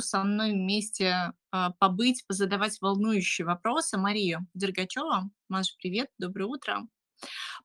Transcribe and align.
со 0.00 0.22
мной 0.22 0.52
вместе, 0.52 1.32
а, 1.50 1.72
побыть, 1.72 2.24
позадавать 2.26 2.80
волнующие 2.80 3.44
вопросы 3.44 3.98
Марию 3.98 4.46
Дергачеву. 4.54 5.30
Маша, 5.48 5.74
привет, 5.78 6.10
доброе 6.18 6.44
утро. 6.46 6.86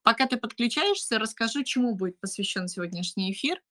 Пока 0.02 0.26
ты 0.26 0.38
подключаешься, 0.38 1.20
расскажу, 1.20 1.64
чему 1.64 1.96
будет 1.96 2.20
посвящен 2.20 2.68
сегодняшний 2.68 3.32
эфир. 3.32 3.62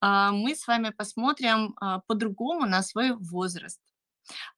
А, 0.00 0.32
мы 0.32 0.54
с 0.54 0.66
вами 0.66 0.90
посмотрим 0.90 1.74
а, 1.80 2.00
по-другому 2.00 2.66
на 2.66 2.82
свой 2.82 3.16
возраст, 3.16 3.80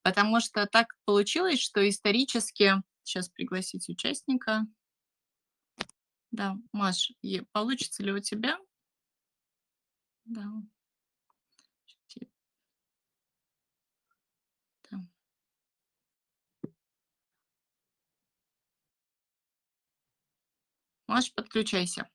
потому 0.02 0.40
что 0.40 0.66
так 0.66 0.88
получилось, 1.04 1.60
что 1.60 1.88
исторически... 1.88 2.82
Сейчас 3.04 3.28
пригласить 3.28 3.88
участника. 3.88 4.64
Да, 6.30 6.56
Маш, 6.72 7.10
получится 7.50 8.04
ли 8.04 8.12
у 8.12 8.20
тебя? 8.20 8.56
Да. 10.24 10.44
Те- 12.06 12.28
да. 14.90 14.98
Маш, 21.12 21.30
подключайся. 21.34 22.08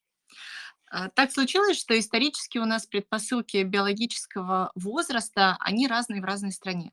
А, 0.90 1.10
Так 1.10 1.32
случилось, 1.32 1.78
что 1.78 1.98
исторически 2.00 2.58
у 2.58 2.66
нас 2.66 2.88
предпосылки 2.88 3.62
биологического 3.62 4.72
возраста, 4.74 5.56
они 5.60 5.88
разные 5.88 6.20
в 6.20 6.26
разной 6.26 6.52
стране. 6.52 6.92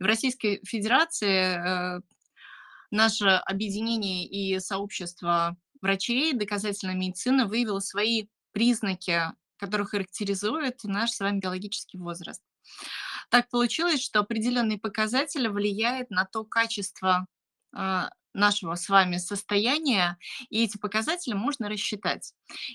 В 0.00 0.04
Российской 0.04 0.60
Федерации 0.64 1.98
э, 1.98 2.00
наше 2.90 3.26
объединение 3.28 4.26
и 4.26 4.58
сообщество 4.58 5.56
врачей 5.80 6.32
доказательной 6.32 6.96
медицины 6.96 7.46
выявило 7.46 7.78
свои 7.78 8.26
признаки, 8.50 9.22
которые 9.56 9.86
характеризуют 9.86 10.82
наш 10.82 11.12
с 11.12 11.20
вами 11.20 11.38
биологический 11.38 11.98
возраст. 11.98 12.42
Так 13.30 13.48
получилось, 13.48 14.02
что 14.02 14.18
определенные 14.18 14.80
показатели 14.80 15.46
влияют 15.46 16.10
на 16.10 16.24
то 16.24 16.44
качество 16.44 17.28
а, 17.72 18.10
нашего 18.34 18.74
с 18.74 18.88
вами 18.88 19.16
состояния, 19.16 20.18
и 20.50 20.64
эти 20.64 20.76
показатели 20.76 21.34
можно 21.34 21.68
рассчитать. 21.68 22.32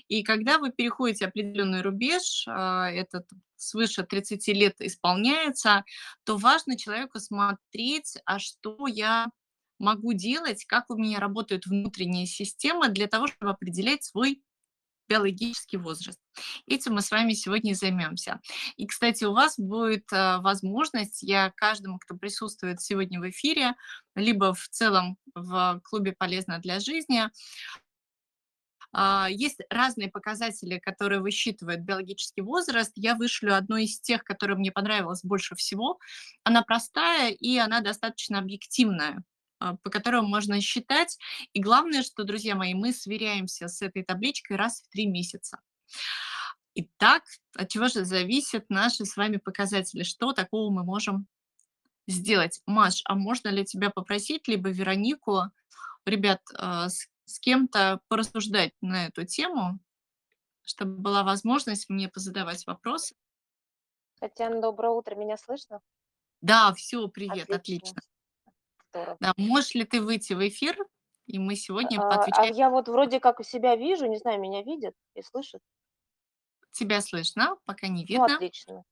И 0.08 0.22
когда 0.22 0.58
вы 0.58 0.72
переходите 0.72 1.26
определенный 1.26 1.82
рубеж, 1.82 2.44
а, 2.48 2.90
этот 2.90 3.26
свыше 3.56 4.02
30 4.02 4.52
лет 4.52 4.80
исполняется, 4.80 5.84
то 6.24 6.36
важно 6.36 6.78
человеку 6.78 7.20
смотреть, 7.20 8.16
а 8.24 8.38
что 8.38 8.86
я 8.86 9.28
могу 9.78 10.12
делать, 10.12 10.64
как 10.66 10.90
у 10.90 10.96
меня 10.96 11.20
работают 11.20 11.66
внутренние 11.66 12.26
системы 12.26 12.88
для 12.88 13.06
того, 13.06 13.26
чтобы 13.26 13.50
определять 13.50 14.04
свой 14.04 14.42
биологический 15.10 15.76
возраст. 15.76 16.20
Этим 16.66 16.94
мы 16.94 17.02
с 17.02 17.10
вами 17.10 17.32
сегодня 17.32 17.74
займемся. 17.74 18.40
И, 18.76 18.86
кстати, 18.86 19.24
у 19.24 19.32
вас 19.32 19.58
будет 19.58 20.10
э, 20.12 20.38
возможность, 20.38 21.22
я 21.22 21.52
каждому, 21.56 21.98
кто 21.98 22.14
присутствует 22.14 22.80
сегодня 22.80 23.20
в 23.20 23.28
эфире, 23.28 23.74
либо 24.14 24.54
в 24.54 24.68
целом 24.68 25.16
в 25.34 25.80
клубе 25.82 26.14
«Полезно 26.16 26.58
для 26.58 26.78
жизни», 26.78 27.24
а, 28.92 29.28
есть 29.30 29.60
разные 29.70 30.10
показатели, 30.10 30.78
которые 30.78 31.20
высчитывают 31.20 31.82
биологический 31.82 32.40
возраст. 32.40 32.92
Я 32.96 33.14
вышлю 33.14 33.54
одну 33.54 33.76
из 33.76 34.00
тех, 34.00 34.24
которая 34.24 34.56
мне 34.56 34.72
понравилась 34.72 35.22
больше 35.22 35.54
всего. 35.54 35.98
Она 36.42 36.62
простая 36.62 37.30
и 37.30 37.56
она 37.56 37.80
достаточно 37.80 38.38
объективная 38.38 39.22
по 39.60 39.90
которым 39.90 40.26
можно 40.26 40.60
считать. 40.60 41.18
И 41.52 41.60
главное, 41.60 42.02
что, 42.02 42.24
друзья 42.24 42.54
мои, 42.54 42.74
мы 42.74 42.92
сверяемся 42.92 43.68
с 43.68 43.82
этой 43.82 44.02
табличкой 44.02 44.56
раз 44.56 44.82
в 44.82 44.88
три 44.88 45.06
месяца. 45.06 45.60
Итак, 46.74 47.24
от 47.56 47.68
чего 47.68 47.88
же 47.88 48.04
зависят 48.04 48.70
наши 48.70 49.04
с 49.04 49.16
вами 49.16 49.36
показатели? 49.36 50.02
Что 50.02 50.32
такого 50.32 50.70
мы 50.70 50.84
можем 50.84 51.26
сделать? 52.06 52.62
Маш, 52.66 53.02
а 53.04 53.14
можно 53.14 53.48
ли 53.48 53.64
тебя 53.64 53.90
попросить, 53.90 54.48
либо 54.48 54.70
Веронику, 54.70 55.50
ребят, 56.06 56.40
а, 56.54 56.88
с, 56.88 57.08
с 57.24 57.38
кем-то 57.40 58.00
порассуждать 58.08 58.72
на 58.80 59.06
эту 59.06 59.26
тему, 59.26 59.78
чтобы 60.62 60.96
была 60.96 61.22
возможность 61.24 61.88
мне 61.88 62.08
позадавать 62.08 62.66
вопросы? 62.66 63.14
Татьяна, 64.20 64.60
доброе 64.60 64.90
утро. 64.90 65.16
Меня 65.16 65.36
слышно? 65.36 65.80
Да, 66.40 66.72
все, 66.74 67.08
привет, 67.08 67.50
Отлично. 67.50 67.56
отлично. 67.56 68.02
Здорово. 68.92 69.16
Да, 69.20 69.32
можешь 69.36 69.74
ли 69.74 69.84
ты 69.84 70.00
выйти 70.00 70.32
в 70.32 70.46
эфир, 70.46 70.76
и 71.26 71.38
мы 71.38 71.54
сегодня 71.56 71.98
А, 71.98 72.14
а 72.14 72.14
поотвечаем. 72.14 72.54
я 72.54 72.70
вот 72.70 72.88
вроде 72.88 73.20
как 73.20 73.40
у 73.40 73.42
себя 73.42 73.76
вижу, 73.76 74.06
не 74.06 74.16
знаю, 74.18 74.40
меня 74.40 74.62
видят 74.62 74.94
и 75.14 75.22
слышат. 75.22 75.62
Тебя 76.72 77.00
слышно, 77.00 77.56
пока 77.64 77.88
не 77.88 78.02
Ну, 78.02 78.06
видно. 78.06 78.36
отлично. 78.36 78.84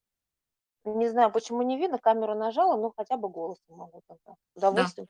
Не 0.84 1.08
знаю, 1.08 1.30
почему 1.32 1.62
не 1.62 1.76
видно, 1.76 1.98
камеру 1.98 2.34
нажала, 2.34 2.80
но 2.80 2.92
хотя 2.96 3.16
бы 3.16 3.28
голосом 3.28 3.76
могу 3.76 4.02
тогда. 4.06 4.34
С 4.54 4.58
Да, 4.58 4.68
удовольствием 4.68 5.08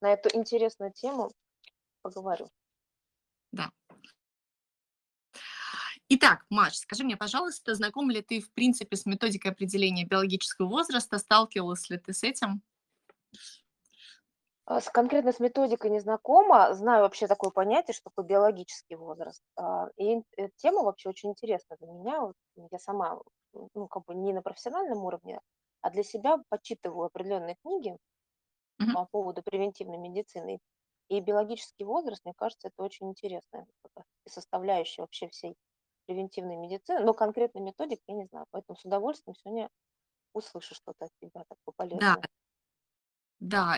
на 0.00 0.12
эту 0.12 0.36
интересную 0.36 0.92
тему 0.92 1.30
поговорю. 2.02 2.48
да. 3.52 3.70
Итак, 6.08 6.44
Маш, 6.50 6.76
скажи 6.78 7.04
мне, 7.04 7.16
пожалуйста, 7.16 7.74
знаком 7.74 8.10
ли 8.10 8.20
ты, 8.20 8.40
в 8.40 8.50
принципе, 8.52 8.96
с 8.96 9.06
методикой 9.06 9.52
определения 9.52 10.04
биологического 10.04 10.66
возраста? 10.66 11.18
Сталкивалась 11.18 11.88
ли 11.88 11.98
ты 11.98 12.12
с 12.12 12.24
этим? 12.24 12.62
А, 14.72 14.80
С 14.80 14.88
конкретно 14.90 15.32
с 15.32 15.40
методикой 15.40 15.90
не 15.90 16.00
знакома, 16.00 16.74
знаю 16.74 17.02
вообще 17.02 17.26
такое 17.26 17.50
понятие, 17.50 17.94
что 17.94 18.04
такое 18.10 18.24
биологический 18.24 18.94
возраст. 18.96 19.42
А, 19.56 19.88
И 19.96 20.22
э, 20.36 20.48
тема 20.56 20.82
вообще 20.82 21.08
очень 21.08 21.30
интересна 21.30 21.76
для 21.80 21.88
меня. 21.88 22.20
Вот 22.20 22.34
Я 22.70 22.78
сама, 22.78 23.18
ну, 23.74 23.88
как 23.88 24.04
бы 24.06 24.14
не 24.14 24.32
на 24.32 24.42
профессиональном 24.42 25.04
уровне, 25.04 25.40
а 25.82 25.90
для 25.90 26.02
себя 26.04 26.38
почитываю 26.48 27.06
определенные 27.06 27.56
книги 27.62 27.96
Мгм. 28.78 28.94
по 28.94 29.06
поводу 29.10 29.42
превентивной 29.42 29.98
медицины. 29.98 30.60
И 31.08 31.20
биологический 31.20 31.84
возраст, 31.84 32.22
мне 32.24 32.34
кажется, 32.36 32.68
это 32.68 32.82
очень 32.84 33.08
интересная 33.10 33.66
такая 33.82 34.06
составляющая 34.28 35.02
вообще 35.02 35.28
всей 35.28 35.56
превентивной 36.06 36.56
медицины. 36.56 37.00
Но 37.00 37.14
конкретной 37.14 37.62
методик 37.62 38.00
я 38.08 38.14
не 38.16 38.26
знаю, 38.26 38.46
поэтому 38.52 38.76
с 38.78 38.84
удовольствием 38.86 39.36
сегодня 39.36 39.70
услышу 40.34 40.74
что-то 40.74 41.06
от 41.06 41.12
тебя 41.22 41.44
такое 41.48 41.74
полезное. 41.76 42.22
да, 42.22 42.30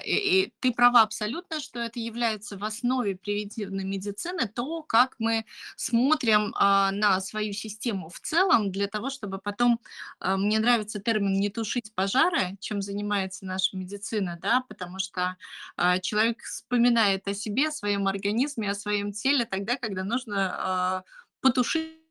и, 0.05 0.45
и 0.45 0.55
ты 0.61 0.73
права 0.73 1.03
абсолютно, 1.03 1.61
что 1.61 1.78
это 1.78 2.00
является 2.00 2.56
в 2.56 2.65
основе 2.65 3.17
превентивной 3.17 3.84
медицины, 3.84 4.49
то, 4.49 4.83
как 4.83 5.15
мы 5.19 5.45
смотрим 5.77 6.53
а, 6.56 6.91
на 6.91 7.21
свою 7.21 7.53
систему 7.53 8.09
в 8.09 8.21
целом, 8.21 8.73
для 8.73 8.89
того, 8.89 9.11
чтобы 9.11 9.39
потом, 9.39 9.81
а, 10.19 10.37
мне 10.37 10.59
нравится 10.59 11.00
термин 11.00 11.34
«не 11.34 11.49
тушить 11.49 11.95
пожары», 11.95 12.56
чем 12.61 12.83
занимается 12.83 13.47
наша 13.47 13.77
медицина, 13.77 14.39
да, 14.43 14.65
потому 14.69 14.99
что 14.99 15.37
а, 15.77 15.99
человек 16.00 16.43
вспоминает 16.43 17.29
о 17.29 17.34
себе, 17.34 17.69
о 17.69 17.73
своем 17.73 18.09
организме, 18.09 18.71
о 18.71 18.75
своем 18.75 19.12
теле 19.12 19.44
тогда, 19.44 19.77
когда 19.77 20.03
нужно 20.05 20.55
а, 20.59 21.05
потушить 21.41 22.02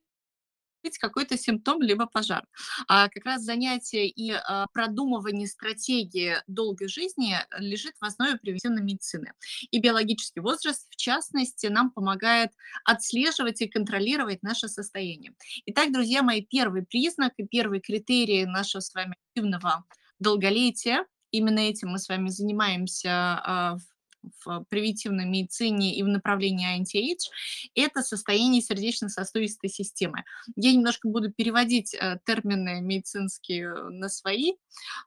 какой-то 0.99 1.37
симптом 1.37 1.81
либо 1.81 2.05
пожар. 2.05 2.45
А 2.87 3.09
как 3.09 3.25
раз 3.25 3.43
занятие 3.43 4.07
и 4.07 4.31
а, 4.31 4.67
продумывание 4.73 5.47
стратегии 5.47 6.35
долгой 6.47 6.87
жизни 6.87 7.35
лежит 7.57 7.93
в 7.99 8.05
основе 8.05 8.37
превентивной 8.37 8.81
медицины. 8.81 9.33
И 9.71 9.79
биологический 9.79 10.39
возраст, 10.39 10.87
в 10.89 10.95
частности, 10.95 11.67
нам 11.67 11.91
помогает 11.91 12.51
отслеживать 12.85 13.61
и 13.61 13.67
контролировать 13.67 14.43
наше 14.43 14.67
состояние. 14.67 15.33
Итак, 15.65 15.91
друзья 15.91 16.23
мои, 16.23 16.41
первый 16.41 16.83
признак 16.83 17.33
и 17.37 17.45
первый 17.45 17.79
критерий 17.81 18.45
нашего 18.45 18.81
с 18.81 18.93
вами 18.93 19.15
активного 19.29 19.85
долголетия, 20.19 21.05
именно 21.31 21.59
этим 21.59 21.89
мы 21.89 21.99
с 21.99 22.09
вами 22.09 22.29
занимаемся 22.29 23.09
а, 23.11 23.77
в 24.21 24.51
в 24.51 24.65
превентивной 24.69 25.25
медицине 25.25 25.95
и 25.95 26.03
в 26.03 26.07
направлении 26.07 26.79
anti-age, 26.79 27.29
это 27.75 28.01
состояние 28.01 28.61
сердечно-сосудистой 28.61 29.69
системы. 29.69 30.23
Я 30.55 30.73
немножко 30.73 31.07
буду 31.07 31.31
переводить 31.31 31.93
э, 31.93 32.19
термины 32.25 32.81
медицинские 32.81 33.67
э, 33.67 33.89
на 33.89 34.09
свои. 34.09 34.53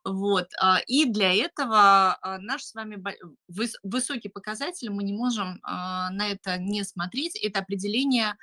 Вот. 0.05 0.49
а, 0.61 0.81
И 0.87 1.07
для 1.07 1.33
этого 1.35 2.17
а, 2.21 2.39
наш 2.39 2.65
с 2.65 2.75
вами 2.75 3.03
высокий 3.83 4.29
показатель, 4.29 4.91
мы 4.91 5.03
не 5.03 5.13
можем 5.13 5.61
а, 5.63 6.11
на 6.11 6.29
это 6.29 6.59
не 6.59 6.85
смотреть, 6.85 7.37
это 7.37 7.61
определение 7.61 8.37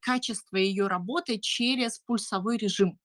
качества 0.00 0.56
ее 0.56 0.86
работы 0.86 1.38
через 1.38 1.98
пульсовой 1.98 2.56
режим. 2.56 2.98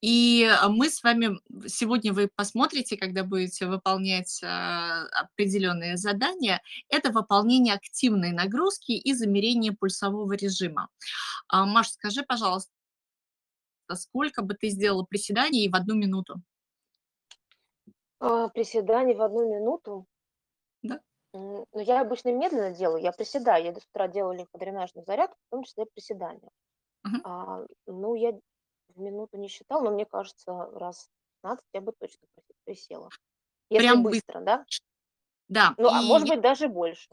И 0.00 0.44
а, 0.44 0.68
мы 0.68 0.88
с 0.88 1.02
вами 1.02 1.38
сегодня 1.66 2.12
вы 2.12 2.28
посмотрите, 2.34 2.96
когда 2.96 3.24
будете 3.24 3.66
выполнять 3.66 4.42
а, 4.42 5.06
определенные 5.12 5.96
задания, 5.96 6.60
это 6.88 7.10
выполнение 7.10 7.74
активной 7.74 8.32
нагрузки 8.32 8.92
и 8.92 9.14
замерение 9.14 9.72
пульсового 9.72 10.32
режима. 10.32 10.88
А, 11.48 11.66
Маш, 11.66 11.90
скажи, 11.90 12.22
пожалуйста, 12.22 12.72
сколько 13.94 14.42
бы 14.42 14.54
ты 14.54 14.68
сделала 14.68 15.04
приседаний 15.04 15.68
в 15.68 15.76
одну 15.76 15.94
минуту? 15.94 16.42
А, 18.18 18.48
Приседаний 18.48 19.14
в 19.14 19.22
одну 19.22 19.48
минуту. 19.48 20.06
Да? 20.82 21.00
Ну, 21.32 21.66
я 21.74 22.00
обычно 22.00 22.32
медленно 22.32 22.74
делаю, 22.74 23.02
я 23.02 23.12
приседаю. 23.12 23.64
Я 23.64 23.72
до 23.72 23.80
утра 23.80 24.08
делаю 24.08 24.38
лимфодренажную 24.38 25.04
зарядку, 25.04 25.36
в 25.46 25.50
том 25.50 25.64
числе 25.64 25.84
приседания. 25.86 26.50
Мгм. 27.04 27.20
А, 27.24 27.66
ну, 27.86 28.14
я 28.14 28.32
в 28.96 29.00
минуту 29.00 29.36
не 29.36 29.48
считала, 29.48 29.84
но 29.84 29.90
мне 29.92 30.06
кажется, 30.06 30.52
раз 30.74 31.08
16 31.42 31.64
я 31.74 31.80
бы 31.80 31.92
точно 31.98 32.26
присела. 32.64 33.10
Если 33.70 33.86
Прям 33.86 34.02
быстро. 34.02 34.40
быстро, 34.40 34.40
да? 34.40 34.64
Да, 35.48 35.74
Ну, 35.78 35.88
а 35.88 36.02
может 36.02 36.28
быть, 36.28 36.40
даже 36.40 36.68
больше. 36.68 37.08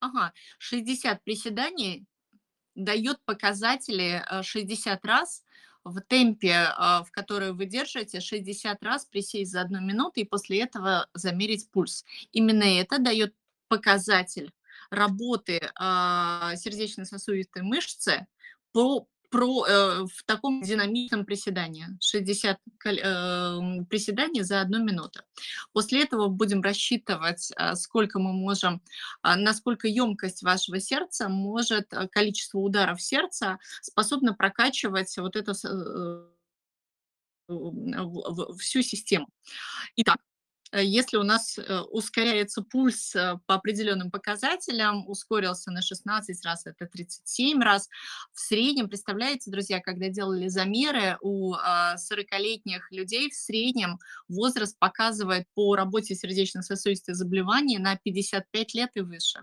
Ага, 0.00 0.32
60 0.58 1.24
приседаний 1.24 2.06
дает 2.74 3.20
показатели, 3.24 4.22
э, 4.30 4.42
60 4.42 5.04
раз 5.04 5.44
в 5.82 6.00
темпе, 6.02 6.52
а, 6.76 7.02
в 7.02 7.10
который 7.10 7.52
вы 7.52 7.66
держите, 7.66 8.20
60 8.20 8.82
раз 8.82 9.06
присесть 9.06 9.50
за 9.50 9.62
1 9.62 9.84
минуту 9.84 10.20
и 10.20 10.24
после 10.24 10.60
этого 10.62 11.08
замерить 11.14 11.70
пульс. 11.70 12.04
Именно 12.32 12.64
это 12.64 12.98
дает 12.98 13.34
показатель 13.68 14.52
работы, 14.90 15.60
а, 15.74 16.54
сердечно-сосудистой 16.56 17.62
мышцы 17.62 18.26
по 18.72 19.08
про 19.30 19.66
э, 19.66 20.04
в 20.04 20.24
таком 20.24 20.62
динамичном 20.62 21.24
приседании. 21.24 21.86
60 22.00 22.58
каль 22.78 23.00
эм, 23.00 23.86
приседаний 23.86 24.42
за 24.42 24.60
1 24.60 24.84
минуту. 24.84 25.20
После 25.72 26.02
этого 26.04 26.28
будем 26.28 26.62
рассчитывать, 26.62 27.52
а, 27.56 27.74
сколько 27.76 28.18
мы 28.18 28.32
можем, 28.32 28.82
а, 29.22 29.36
насколько 29.36 29.88
ёмкость 29.88 30.42
вашего 30.42 30.80
сердца 30.80 31.28
может, 31.28 31.92
а, 31.92 32.08
количество 32.08 32.58
ударов 32.58 33.02
сердца 33.02 33.58
способно 33.82 34.34
прокачивать 34.34 35.16
вот 35.18 35.36
это 35.36 35.54
с 35.54 35.64
э 35.64 36.28
в 37.48 38.58
всю 38.58 38.82
систему. 38.82 39.26
Итак, 39.96 40.18
э, 40.18 40.27
если 40.72 41.16
у 41.16 41.22
нас, 41.22 41.58
э, 41.58 41.80
ускоряется 41.80 42.62
пульс, 42.62 43.14
э, 43.14 43.38
по 43.46 43.54
определенным 43.54 44.10
показателям, 44.10 45.08
ускорился 45.08 45.70
на 45.70 45.82
16 45.82 46.44
раз, 46.44 46.66
это 46.66 46.86
37 46.86 47.62
раз. 47.62 47.88
В 48.32 48.40
среднем, 48.40 48.88
представляете, 48.88 49.50
друзья, 49.50 49.80
когда 49.80 50.08
делали 50.08 50.48
замеры 50.48 51.16
у, 51.20 51.54
а, 51.54 51.96
40-летних 51.96 52.90
людей, 52.92 53.30
в 53.30 53.34
среднем 53.34 53.98
возраст 54.28 54.78
показывает 54.78 55.46
по 55.54 55.74
работе 55.74 56.14
сердечно-сосудистых 56.14 57.14
заболеваний 57.16 57.78
на 57.78 57.96
55 57.96 58.74
лет 58.74 58.90
и 58.94 59.00
выше. 59.00 59.40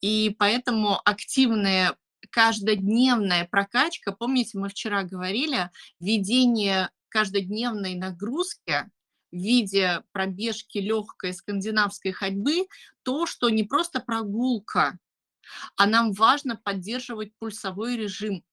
И 0.00 0.34
поэтому 0.38 1.00
активная 1.04 1.96
каждодневная 2.30 3.46
прокачка, 3.50 4.12
помните, 4.12 4.58
мы 4.58 4.68
вчера 4.68 5.02
говорили, 5.02 5.70
введение 6.00 6.90
каждодневной 7.08 7.94
нагрузки 7.94 8.90
в 9.32 9.36
виде 9.36 10.02
пробежки 10.12 10.78
легкой 10.78 11.34
скандинавской 11.34 12.12
ходьбы, 12.12 12.66
то, 13.02 13.26
что 13.26 13.48
не 13.48 13.64
просто 13.64 14.00
прогулка, 14.00 14.98
а 15.76 15.86
нам 15.86 16.12
важно 16.12 16.56
поддерживать 16.56 17.34
пульсовой 17.38 17.96
режим 17.96 18.44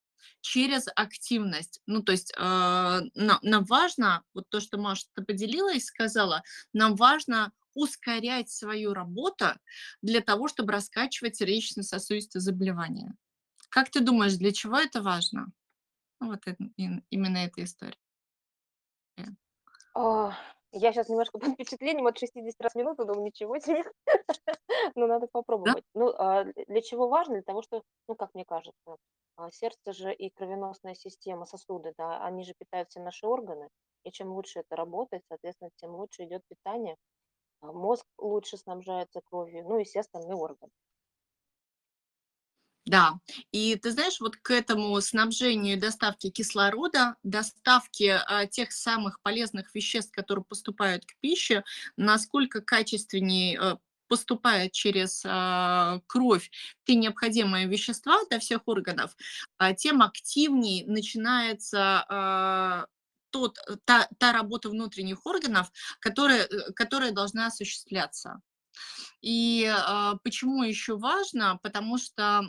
через 0.41 0.87
активность. 0.95 1.81
Ну, 1.85 2.01
то 2.01 2.13
есть, 2.13 2.31
э, 2.35 2.39
на 2.39 3.39
нам 3.41 3.65
важно, 3.65 4.23
вот 4.33 4.49
то, 4.49 4.59
что 4.59 4.77
Маша 4.77 5.05
поделилась, 5.15 5.85
сказала, 5.85 6.43
нам 6.73 6.95
важно 6.95 7.51
ускорять 7.73 8.49
свою 8.49 8.93
работу 8.93 9.47
для 10.01 10.21
того, 10.21 10.47
чтобы 10.47 10.71
раскачивать 10.71 11.35
сердечно-сосудистые 11.37 12.41
заболевания. 12.41 13.15
Как 13.69 13.89
ты 13.89 13.99
думаешь, 13.99 14.35
для 14.35 14.51
чего 14.51 14.77
это 14.77 15.01
важно? 15.01 15.51
Вот 16.19 16.47
эт 16.47 16.57
ин 16.77 17.03
именно 17.09 17.37
эта 17.37 17.63
история. 17.63 17.97
А, 19.95 20.35
я 20.71 20.94
щас 20.94 21.10
немножко 21.10 21.39
под 21.39 21.54
впечатлением 21.54 22.07
от 22.07 22.18
60 22.18 22.62
раз 22.62 22.74
в 22.74 22.77
минуту, 22.77 23.06
думаю: 23.06 23.24
"Ничего 23.25 23.60
себе". 23.60 23.83
Ну, 24.95 25.07
надо 25.07 25.27
Да. 25.63 25.74
попробовать. 25.74 25.83
Ну, 25.94 26.10
а 26.18 26.45
для 26.45 26.81
чего 26.81 27.07
важно? 27.10 27.36
Для 27.36 27.44
того, 27.44 27.62
что, 27.62 27.83
ну, 28.07 28.16
как 28.16 28.33
мне 28.33 28.45
кажется, 28.45 28.98
а, 29.38 29.51
сердце 29.51 29.94
же 29.94 30.13
и 30.13 30.30
кровеносная 30.30 30.95
система, 30.95 31.45
сосуды, 31.45 31.94
да, 31.98 32.24
они 32.25 32.44
же 32.44 32.54
питают 32.57 32.89
все 32.89 33.00
наши 33.01 33.27
органы. 33.27 33.69
И 34.04 34.12
чем 34.12 34.30
лучше 34.31 34.60
это 34.62 34.75
работает, 34.75 35.24
соответственно, 35.27 35.71
тем 35.75 35.95
лучше 35.95 36.24
идет 36.25 36.44
питание, 36.48 36.95
а 37.62 37.71
мозг 37.74 38.06
лучше 38.19 38.57
снабжается 38.57 39.21
кровью, 39.21 39.66
ну 39.68 39.80
и 39.80 39.86
все 39.86 40.01
остальные 40.01 40.36
органы. 40.38 40.71
Да, 42.87 43.19
и 43.51 43.75
ты 43.75 43.91
знаешь, 43.91 44.19
вот 44.19 44.35
к 44.37 44.51
этому 44.51 44.99
снабжению 45.01 45.77
и 45.77 45.79
доставке 45.79 46.29
кислорода, 46.29 47.15
доставке, 47.23 48.21
а, 48.25 48.45
тех 48.47 48.71
самых 48.71 49.21
полезных 49.21 49.73
веществ, 49.75 50.11
которые 50.13 50.43
поступают 50.45 51.05
к 51.05 51.13
пище, 51.19 51.63
насколько 51.97 52.61
качественней, 52.61 53.57
э, 53.59 53.75
поступает 54.07 54.71
через, 54.71 55.21
а, 55.25 55.99
кровь 56.07 56.49
те 56.85 56.95
необходимые 56.95 57.67
вещества 57.67 58.17
для 58.29 58.39
всех 58.39 58.61
органов, 58.65 59.15
а, 59.57 59.73
тем 59.73 60.01
активней 60.01 60.83
начинается, 60.85 62.05
а, 62.09 62.85
тот 63.31 63.59
та 63.85 64.07
та 64.17 64.31
работа 64.33 64.69
внутренних 64.69 65.23
органов, 65.27 65.71
которая, 65.99 66.45
э, 66.47 66.71
которая 66.73 67.11
должна 67.11 67.45
осуществляться. 67.47 68.41
И, 69.21 69.65
а, 69.65 70.15
почему 70.23 70.63
еще 70.63 70.97
важно? 70.97 71.59
Потому 71.63 71.97
что, 71.97 72.43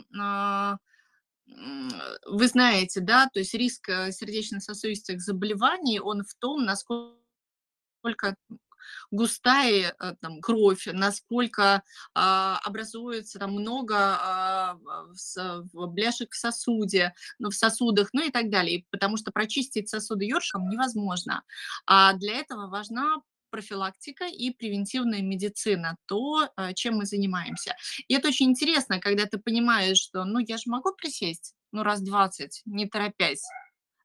м, 1.49 1.91
вы 2.27 2.47
знаете, 2.47 3.01
да, 3.01 3.27
то 3.33 3.39
есть 3.39 3.53
риск, 3.53 3.89
э, 3.89 4.11
сердечно-сосудистых 4.11 5.21
заболеваний, 5.21 5.99
он 5.99 6.23
в 6.23 6.33
том, 6.39 6.63
насколько 6.65 7.15
густая, 9.11 9.95
э, 9.99 10.15
там 10.21 10.41
кровь, 10.41 10.87
насколько, 10.93 11.83
а, 12.15 12.59
образуется 12.65 13.39
там 13.39 13.51
много, 13.53 14.77
в 15.13 15.17
с 15.17 15.63
бляшек 15.73 16.31
в 16.33 16.37
сосуде, 16.37 17.13
ну, 17.39 17.49
в 17.51 17.55
сосудах, 17.55 18.09
ну 18.13 18.23
и 18.23 18.31
так 18.31 18.49
далее. 18.51 18.85
Потому 18.91 19.17
что 19.17 19.31
прочистить 19.31 19.89
сосуды 19.89 20.25
ёршиком 20.25 20.69
невозможно. 20.69 21.43
А 21.87 22.13
для 22.13 22.35
этого 22.39 22.67
важна 22.69 23.17
профилактика 23.51 24.25
и 24.27 24.51
превентивная 24.51 25.21
медицина, 25.21 25.97
то, 26.07 26.49
а, 26.55 26.73
чем 26.73 26.95
мы 26.97 27.05
занимаемся. 27.05 27.75
И 28.07 28.15
это 28.15 28.29
очень 28.29 28.47
интересно, 28.51 28.99
когда 28.99 29.27
ты 29.27 29.37
понимаешь, 29.37 29.99
что, 29.99 30.25
ну, 30.25 30.39
я 30.39 30.57
же 30.57 30.63
могу 30.67 30.93
присесть, 30.95 31.55
ну, 31.71 31.83
раз 31.83 32.01
20, 32.01 32.63
не 32.65 32.87
торопясь, 32.87 33.43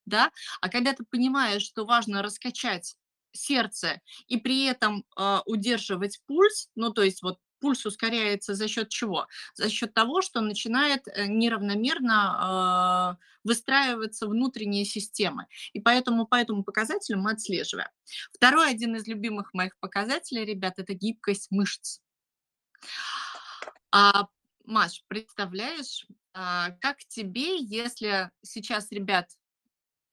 да. 0.06 0.31
А 0.60 0.69
когда 0.69 0.93
ты 0.93 1.04
понимаешь, 1.04 1.62
что 1.62 1.84
важно 1.84 2.22
раскачать 2.22 2.96
сердце 3.32 4.00
и 4.28 4.38
при 4.38 4.64
этом, 4.64 5.04
а, 5.16 5.43
удерживать 5.46 6.20
пульс, 6.26 6.70
ну, 6.75 6.93
то 6.93 7.02
есть 7.02 7.22
вот 7.22 7.38
пульс 7.61 7.85
ускоряется 7.87 8.55
за 8.55 8.69
счет 8.69 8.88
чего? 8.88 9.26
За 9.55 9.69
счет 9.70 9.94
того, 9.94 10.23
что 10.23 10.41
начинает, 10.41 11.08
э, 11.08 11.26
неравномерно, 11.26 12.37
а, 12.38 13.17
выстраиваться 13.44 14.26
внутренние 14.26 14.85
системы. 14.85 15.47
И 15.73 15.81
поэтому 15.81 16.26
по 16.26 16.35
этому 16.37 16.64
показателю 16.64 17.19
мы 17.19 17.32
отслеживаем. 17.32 17.88
Второй, 18.32 18.70
один 18.70 18.97
из 18.97 19.06
любимых 19.06 19.55
моих 19.55 19.79
показателей, 19.79 20.44
ребят- 20.44 20.79
это 20.79 20.94
гибкость 20.94 21.51
мышц. 21.51 22.01
А, 23.93 24.27
Маш, 24.65 25.05
представляешь, 25.08 26.06
а, 26.34 26.70
как 26.81 26.98
тебе, 27.06 27.58
если 27.58 28.31
сейчас, 28.43 28.91
ребят, 28.91 29.31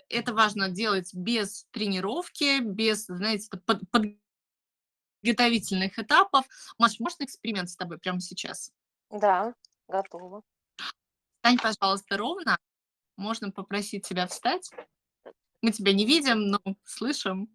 это 0.09 0.33
важно 0.33 0.69
делать 0.69 1.13
без 1.13 1.65
тренировки, 1.71 2.59
без, 2.61 3.05
знаете, 3.07 3.49
под 3.65 3.81
подготовительных 5.23 5.97
этапов. 5.97 6.45
Маш, 6.77 6.99
можно 6.99 7.23
эксперимент 7.23 7.69
с 7.69 7.75
тобой 7.75 7.97
прямо 7.97 8.19
сейчас? 8.19 8.71
Да, 9.09 9.55
готова. 9.87 10.43
Встань, 11.37 11.57
пожалуйста, 11.57 12.17
ровно. 12.17 12.57
Можно 13.15 13.51
попросить 13.51 14.07
тебя 14.07 14.27
встать. 14.27 14.71
Мы 15.61 15.71
тебя 15.71 15.93
не 15.93 16.05
видим, 16.05 16.47
но 16.47 16.59
слышим. 16.83 17.47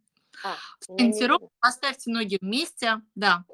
А, 0.44 0.56
Встаньте 0.80 1.26
ровно, 1.26 1.48
поставьте 1.60 2.10
ноги 2.10 2.38
вместе, 2.40 3.02
да. 3.14 3.44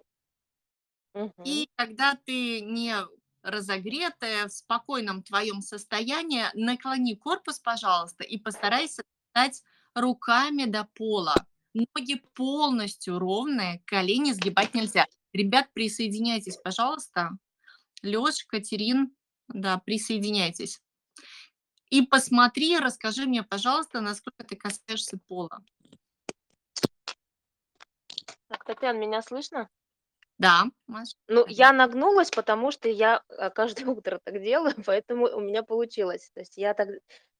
Мгм. 1.14 1.32
И 1.44 1.68
когда 1.76 2.16
ты 2.24 2.60
не 2.60 2.94
разогретая, 3.42 4.48
в 4.48 4.52
спокойном 4.52 5.22
твоем 5.22 5.60
состоянии, 5.60 6.44
наклони 6.54 7.14
корпус, 7.14 7.58
пожалуйста, 7.58 8.24
и 8.24 8.38
постарайся 8.38 9.02
встать 9.28 9.62
руками 9.94 10.64
до 10.64 10.84
пола. 10.94 11.34
Ноги 11.74 12.22
полностью 12.34 13.18
ровные, 13.18 13.82
колени 13.84 14.30
сгибать 14.32 14.74
нельзя. 14.74 15.06
Ребят, 15.32 15.66
присоединяйтесь, 15.72 16.56
пожалуйста. 16.56 17.30
Лёш, 18.02 18.44
Катерин, 18.46 19.14
да, 19.48 19.78
присоединяйтесь. 19.78 20.80
И 21.90 22.02
посмотри, 22.02 22.78
расскажи 22.78 23.26
мне, 23.26 23.42
пожалуйста, 23.42 24.00
насколько 24.00 24.44
ты 24.44 24.56
касаешься 24.56 25.18
пола. 25.26 25.64
Так, 28.48 28.64
Татьяна, 28.64 28.98
меня 28.98 29.20
слышно? 29.22 29.68
Да, 30.38 30.64
Маш. 30.86 31.10
Ну, 31.28 31.44
я 31.48 31.72
нагнулась, 31.72 32.30
потому 32.30 32.70
что 32.70 32.88
я, 32.88 33.22
а, 33.28 33.50
каждое 33.50 33.86
утро 33.86 34.20
так 34.22 34.42
делаю, 34.42 34.74
поэтому 34.84 35.26
у 35.26 35.40
меня 35.40 35.62
получилось. 35.62 36.30
То 36.34 36.40
есть 36.40 36.56
я 36.56 36.74
так, 36.74 36.88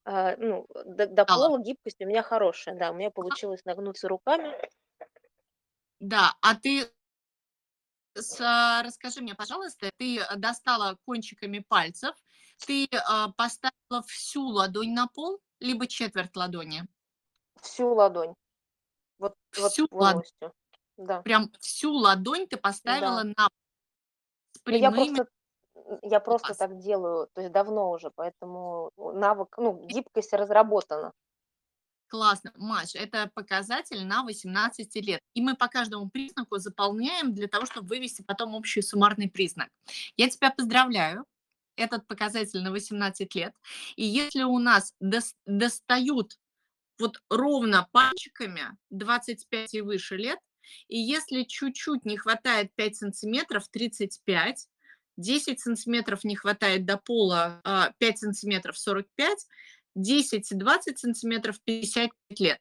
а, 0.05 0.37
ну, 0.39 0.67
до 0.85 1.07
до 1.07 1.25
Стала. 1.25 1.49
пола 1.49 1.59
гибкость 1.61 2.01
у 2.03 2.07
меня 2.07 2.23
хорошая. 2.23 2.77
Да, 2.77 2.91
у 2.91 2.95
меня 2.95 3.11
получилось 3.11 3.65
нагнуться 3.65 4.09
руками. 4.09 4.55
Да, 6.01 6.35
а 6.41 6.55
ты 6.55 6.95
с 8.17 8.41
а, 8.41 8.83
расскажи 8.85 9.21
мне, 9.23 9.35
пожалуйста, 9.35 9.91
ты, 9.99 10.19
э, 10.21 10.37
достала 10.37 10.97
кончиками 11.05 11.59
пальцев, 11.59 12.15
ты, 12.65 12.87
а, 12.93 13.31
поставила 13.33 14.03
всю 14.07 14.47
ладонь 14.47 14.93
на 14.95 15.09
пол 15.09 15.41
либо 15.61 15.87
четверть 15.89 16.37
ладони? 16.37 16.85
Всю 17.63 17.93
ладонь. 17.95 18.35
Вот 19.19 19.35
вот 19.57 19.75
Всю 19.75 19.87
лад 19.91 20.17
полностью. 20.17 20.53
Да. 20.99 21.25
прям 21.25 21.53
всю 21.61 21.93
ладонь 21.93 22.47
ты 22.49 22.57
поставила 22.57 23.23
Да. 23.23 23.25
на 23.25 23.49
с 24.57 24.59
Ну, 24.69 24.77
я 24.77 24.91
прямыми 24.91 24.93
просто 24.93 25.23
м, 25.23 25.29
я 26.03 26.21
просто 26.21 26.49
Класс. 26.49 26.59
так 26.59 26.79
делаю, 26.79 27.29
то 27.35 27.41
есть 27.41 27.53
давно 27.53 27.91
уже, 27.91 28.11
поэтому 28.15 28.91
навык, 28.97 29.55
ну, 29.59 29.87
гибкость 29.87 30.33
разработана. 30.33 31.13
Классно, 32.09 32.53
Маш, 32.57 32.95
это 32.95 33.31
показатель 33.35 34.05
на 34.07 34.23
18 34.23 34.95
лет. 34.97 35.21
И 35.35 35.41
мы 35.43 35.57
по 35.57 35.69
каждому 35.69 36.09
признаку 36.11 36.59
заполняем 36.59 37.35
для 37.35 37.49
того, 37.49 37.67
чтобы 37.67 37.89
вывести 37.89 38.23
потом 38.23 38.55
общий 38.55 38.83
суммарный 38.83 39.29
признак. 39.29 39.69
Я 40.17 40.29
тебя 40.29 40.51
поздравляю. 40.51 41.25
Этот 41.77 42.07
показатель 42.07 42.63
на 42.63 42.71
18 42.71 43.35
лет. 43.35 43.53
И 43.97 44.05
если 44.05 44.45
у 44.45 44.59
нас 44.61 44.95
дос 45.01 45.35
достают 45.45 46.39
вот 47.01 47.21
ровно 47.29 47.89
пальчиками 47.91 48.77
25 48.91 49.75
и 49.75 49.81
выше 49.81 50.17
лет, 50.17 50.39
и 50.87 50.97
если 50.99 51.43
чуть-чуть 51.43 52.05
не 52.05 52.17
хватает 52.17 52.73
5 52.77 52.97
сантиметров- 52.97 53.69
35, 53.73 54.69
10 55.17 55.61
сантиметров 55.61 56.25
не 56.25 56.37
хватает 56.37 56.85
до 56.87 56.97
пола, 56.99 57.61
а, 57.65 57.93
5 57.99 58.19
сантиметров- 58.19 58.79
45, 58.79 59.47
10 59.95 60.51
и 60.53 60.55
20 60.55 60.99
сантиметров- 60.99 61.61
55 61.65 62.41
лет. 62.41 62.61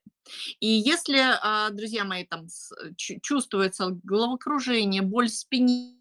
И 0.59 0.67
если, 0.67 1.19
а, 1.19 1.69
друзья 1.71 2.05
мои, 2.05 2.25
там 2.25 2.47
чувствуется 2.97 3.89
головокружение, 4.03 5.01
боль 5.01 5.27
в 5.29 5.33
спине, 5.35 5.97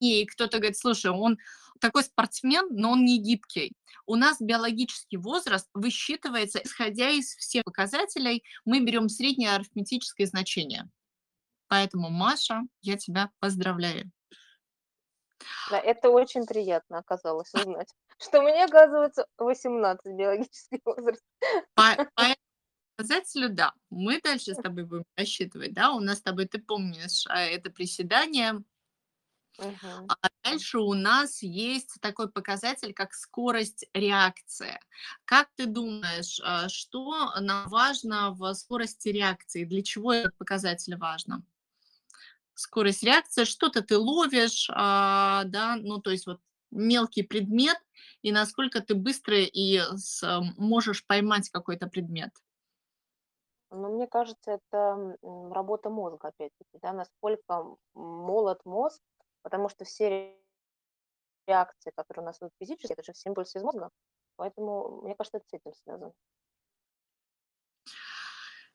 и 0.00 0.26
кто-то 0.26 0.58
говорит: 0.58 0.78
"Слушай, 0.78 1.10
он 1.12 1.38
такой 1.80 2.04
спортсмен, 2.04 2.68
но 2.70 2.92
он 2.92 3.04
не 3.04 3.18
гибкий". 3.18 3.72
У 4.06 4.16
нас 4.16 4.38
биологический 4.40 5.16
возраст 5.18 5.68
высчитывается, 5.74 6.60
исходя 6.64 7.10
из 7.10 7.34
всех 7.36 7.64
показателей. 7.64 8.44
Мы 8.64 8.80
берем 8.84 9.08
среднее 9.08 9.52
арифметическое 9.54 10.26
значение. 10.26 10.88
Поэтому, 11.68 12.10
Маша, 12.10 12.62
я 12.82 12.96
тебя 12.96 13.30
поздравляю. 13.40 14.12
Да, 15.70 15.78
это 15.78 16.10
очень 16.10 16.46
приятно 16.46 16.98
оказалось 16.98 17.52
узнать, 17.54 17.88
что 18.18 18.42
мне, 18.42 18.64
оказывается, 18.64 19.26
18 19.38 20.06
биологический 20.14 20.80
возраст. 20.84 21.22
По 21.74 21.96
по 22.14 22.20
этому 22.22 22.36
показателю, 22.96 23.50
да, 23.50 23.72
мы 23.90 24.20
дальше 24.20 24.54
с 24.54 24.56
тобой 24.56 24.84
будем 24.84 25.04
рассчитывать, 25.16 25.74
да. 25.74 25.92
У 25.92 26.00
нас 26.00 26.18
с 26.18 26.22
тобой, 26.22 26.46
ты 26.46 26.58
помнишь, 26.58 27.26
а, 27.28 27.42
это 27.42 27.70
приседание. 27.70 28.62
Мгм. 29.58 30.06
А 30.08 30.28
дальше 30.44 30.78
у 30.78 30.92
нас 30.92 31.42
есть 31.42 31.98
такой 32.00 32.30
показатель, 32.30 32.92
как 32.92 33.14
скорость 33.14 33.86
реакции. 33.94 34.78
Как 35.24 35.48
ты 35.56 35.66
думаешь, 35.66 36.40
а, 36.44 36.68
что 36.68 37.32
нам 37.40 37.68
важно 37.68 38.32
в 38.32 38.52
скорости 38.54 39.08
реакции? 39.08 39.64
Для 39.64 39.82
чего 39.82 40.12
этот 40.12 40.36
показатель 40.36 40.96
важно? 40.96 41.42
Скорость 42.56 43.02
реакции, 43.02 43.44
что-то 43.44 43.82
ты 43.82 43.98
ловишь, 43.98 44.70
а, 44.72 45.44
да, 45.44 45.76
ну, 45.76 46.00
то 46.00 46.10
есть 46.10 46.26
вот 46.26 46.40
мелкий 46.70 47.22
предмет, 47.22 47.76
и 48.22 48.32
насколько 48.32 48.80
ты 48.80 48.94
быстро 48.94 49.36
и 49.36 49.78
с 49.94 50.22
можешь 50.56 51.06
поймать 51.06 51.50
какой-то 51.50 51.86
предмет. 51.86 52.30
Ну, 53.70 53.94
мне 53.94 54.06
кажется, 54.06 54.52
это, 54.52 55.16
работа 55.52 55.90
мозга 55.90 56.28
опять-таки, 56.28 56.78
да, 56.80 56.92
насколько 56.92 57.76
молод 57.94 58.60
мозг, 58.64 59.02
потому 59.42 59.68
что 59.68 59.84
все 59.84 60.34
реакции, 61.46 61.92
которые 61.94 62.22
у 62.22 62.26
нас 62.26 62.38
идут 62.38 62.52
физически, 62.58 62.92
это 62.92 63.02
же 63.02 63.12
все 63.12 63.28
импульсы 63.28 63.58
из 63.58 63.62
мозга. 63.62 63.90
Поэтому, 64.36 65.02
мне 65.02 65.14
кажется, 65.14 65.38
это 65.38 65.46
с 65.46 65.52
этим 65.52 65.74
связано. 65.74 66.12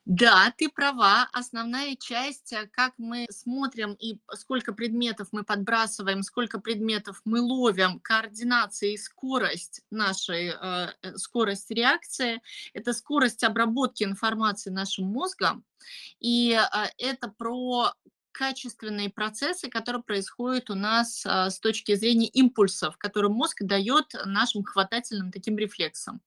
Да, 0.05 0.51
ты 0.57 0.67
права. 0.69 1.27
Основная 1.31 1.95
часть, 1.95 2.51
э, 2.53 2.67
как 2.73 2.93
мы 2.97 3.27
смотрим 3.29 3.93
и 3.93 4.19
сколько 4.33 4.73
предметов 4.73 5.27
мы 5.31 5.43
подбрасываем, 5.43 6.23
сколько 6.23 6.59
предметов 6.59 7.21
мы 7.23 7.39
ловим, 7.39 7.99
координация 7.99 8.89
и 8.91 8.97
скорость 8.97 9.81
нашей, 9.91 10.49
э, 10.59 10.87
э, 11.03 11.17
скорость 11.17 11.69
реакции- 11.71 12.41
это 12.73 12.93
скорость 12.93 13.43
обработки 13.43 14.03
информации 14.03 14.71
нашим 14.71 15.05
мозгом. 15.05 15.63
И, 16.19 16.53
а, 16.53 16.89
это 16.97 17.27
про 17.29 17.93
качественные 18.31 19.09
процессы, 19.09 19.69
которые 19.69 20.03
происходят 20.03 20.69
у 20.69 20.75
нас, 20.75 21.23
а, 21.25 21.49
с 21.49 21.59
точки 21.59 21.95
зрения 21.95 22.27
импульсов, 22.27 22.97
которые 22.97 23.31
мозг 23.31 23.63
дает 23.63 24.13
нашим 24.25 24.63
хватательным 24.63 25.31
таким 25.31 25.57
рефлексам. 25.57 26.21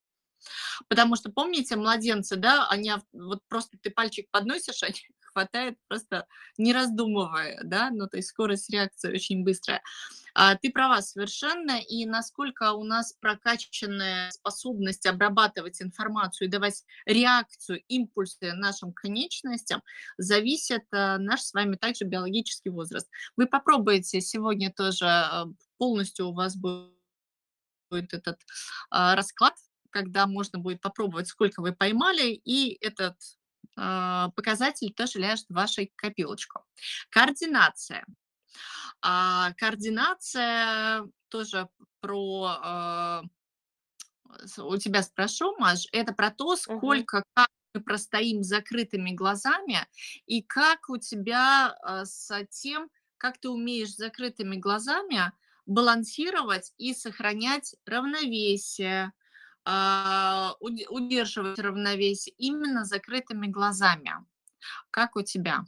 Потому 0.87 1.15
что, 1.15 1.31
помните, 1.31 1.75
младенцы, 1.75 2.35
да, 2.35 2.67
они 2.69 2.91
вот 3.13 3.41
просто 3.47 3.77
ты 3.81 3.89
пальчик 3.89 4.29
подносишь, 4.31 4.83
они 4.83 4.99
хватают 5.19 5.77
просто 5.87 6.25
не 6.57 6.73
раздумывая, 6.73 7.59
да, 7.63 7.89
ну, 7.91 8.07
то 8.07 8.17
есть 8.17 8.29
скорость 8.29 8.69
реакции 8.69 9.13
очень 9.13 9.43
быстрая. 9.43 9.81
А, 10.33 10.55
ты 10.55 10.69
права 10.69 11.01
совершенно. 11.01 11.79
И 11.79 12.05
насколько 12.05 12.73
у 12.73 12.83
нас 12.83 13.13
прокачанная 13.19 14.31
способность 14.31 15.05
обрабатывать 15.05 15.81
информацию 15.81 16.47
и 16.47 16.51
давать 16.51 16.83
реакцию, 17.05 17.81
импульсы 17.87 18.53
нашим 18.53 18.91
конечностям, 18.91 19.81
зависит, 20.17 20.83
а, 20.91 21.17
наш 21.17 21.41
с 21.41 21.53
вами 21.53 21.77
также 21.77 22.05
биологический 22.05 22.69
возраст. 22.69 23.09
Вы 23.37 23.47
попробуйте 23.47 24.19
сегодня 24.21 24.73
тоже, 24.73 25.05
а, 25.05 25.47
полностью 25.77 26.27
у 26.27 26.33
вас 26.33 26.55
будет 26.57 26.91
этот, 27.91 28.39
а, 28.89 29.15
расклад, 29.15 29.53
когда 29.95 30.27
можно 30.27 30.59
будет 30.59 30.81
попробовать, 30.81 31.29
сколько 31.29 31.61
вы 31.61 31.71
поймали, 31.71 32.33
и 32.43 32.77
этот, 32.85 33.15
а, 33.77 34.29
показатель 34.35 34.93
тоже 34.93 35.19
ляжет 35.19 35.45
в 35.47 35.53
вашей 35.53 35.93
копилочку. 35.95 36.65
Координация. 37.09 38.05
А, 39.01 39.53
координация 39.53 41.07
тоже 41.29 41.69
про, 42.01 43.23
с 44.43 44.61
у 44.61 44.75
тебя 44.75 45.01
спрошу, 45.01 45.55
Маш, 45.59 45.87
это 45.93 46.11
про 46.11 46.29
то, 46.29 46.57
сколько, 46.57 47.23
как 47.33 47.47
мы 47.73 47.79
простоим 47.79 48.43
закрытыми 48.43 49.11
глазами 49.11 49.87
и 50.25 50.41
как 50.41 50.89
у 50.89 50.97
тебя, 50.97 51.73
а, 51.83 52.03
с 52.03 52.45
тем, 52.47 52.89
как 53.17 53.37
ты 53.37 53.47
умеешь 53.47 53.93
с 53.93 53.97
закрытыми 53.97 54.57
глазами 54.57 55.31
балансировать 55.65 56.73
и 56.77 56.93
сохранять 56.93 57.77
равновесие, 57.85 59.13
удерживать 60.59 61.59
равновесие 61.59 62.33
именно 62.37 62.85
закрытыми 62.85 63.47
глазами. 63.47 64.11
Как 64.91 65.15
у 65.15 65.21
тебя 65.21 65.65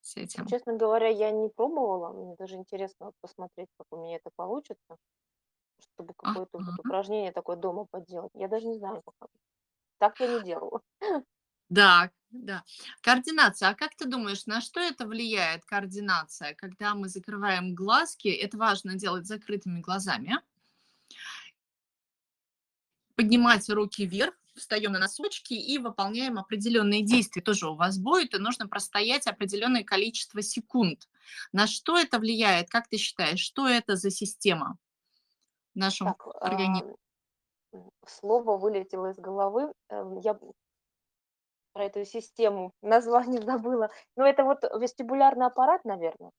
с 0.00 0.16
Ну, 0.16 0.22
этим? 0.22 0.46
честно 0.46 0.74
говоря, 0.76 1.08
я 1.08 1.30
не 1.30 1.48
пробовала. 1.48 2.12
Мне 2.12 2.34
даже 2.36 2.56
интересно 2.56 3.12
посмотреть, 3.20 3.68
как 3.78 3.86
у 3.90 3.96
меня 3.96 4.16
это 4.16 4.30
получится, 4.34 4.96
чтобы 5.80 6.14
какое-то 6.14 6.58
вот 6.58 6.78
упражнение 6.78 7.32
такое 7.32 7.56
дома 7.56 7.86
поделать. 7.90 8.32
Я 8.34 8.48
даже 8.48 8.66
не 8.66 8.78
знаю 8.78 9.02
пока. 9.04 9.28
Так 9.98 10.20
я 10.20 10.26
не 10.28 10.40
делала. 10.42 10.82
Да, 11.68 12.10
да. 12.30 12.64
Координация. 13.02 13.70
А 13.70 13.74
как 13.74 13.96
ты 13.96 14.06
думаешь, 14.06 14.46
на 14.46 14.60
что 14.60 14.80
это 14.80 15.06
влияет, 15.06 15.64
координация, 15.64 16.54
когда 16.54 16.94
мы 16.94 17.08
закрываем 17.08 17.74
глазки? 17.74 18.28
Это 18.28 18.56
важно 18.56 18.94
делать 18.94 19.26
закрытыми 19.26 19.80
глазами. 19.80 20.38
Поднимать 23.16 23.68
руки 23.70 24.06
вверх, 24.06 24.34
встаем 24.54 24.92
на 24.92 24.98
носочки 24.98 25.54
и 25.54 25.78
выполняем 25.78 26.38
определенные 26.38 27.02
действия. 27.02 27.42
Тоже 27.42 27.68
у 27.68 27.74
вас 27.74 27.98
будет, 27.98 28.34
и 28.34 28.38
нужно 28.38 28.68
простоять 28.68 29.26
определенное 29.26 29.84
количество 29.84 30.42
секунд. 30.42 31.08
На 31.52 31.66
что 31.66 31.98
это 31.98 32.18
влияет? 32.18 32.68
Как 32.70 32.88
ты 32.88 32.98
считаешь, 32.98 33.40
что 33.40 33.66
это 33.66 33.96
за 33.96 34.10
система 34.10 34.78
в 35.74 35.78
нашем 35.78 36.08
Так, 36.08 36.26
органи 36.42 36.82
ам, 36.82 36.96
м, 37.74 37.90
слово 38.06 38.58
вылетело 38.58 39.10
из 39.12 39.18
головы. 39.18 39.72
Эм, 39.90 40.18
я 40.18 40.38
про 41.72 41.84
эту 41.84 42.04
систему 42.04 42.72
название 42.82 43.40
забыла. 43.42 43.90
Но 44.16 44.26
это 44.26 44.44
вот 44.44 44.62
вестибулярный 44.80 45.46
аппарат, 45.46 45.84
наверно? 45.84 46.30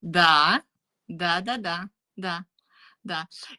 Да, 0.00 0.62
да-да-да, 1.08 1.58
да, 1.58 1.90
да. 2.16 2.44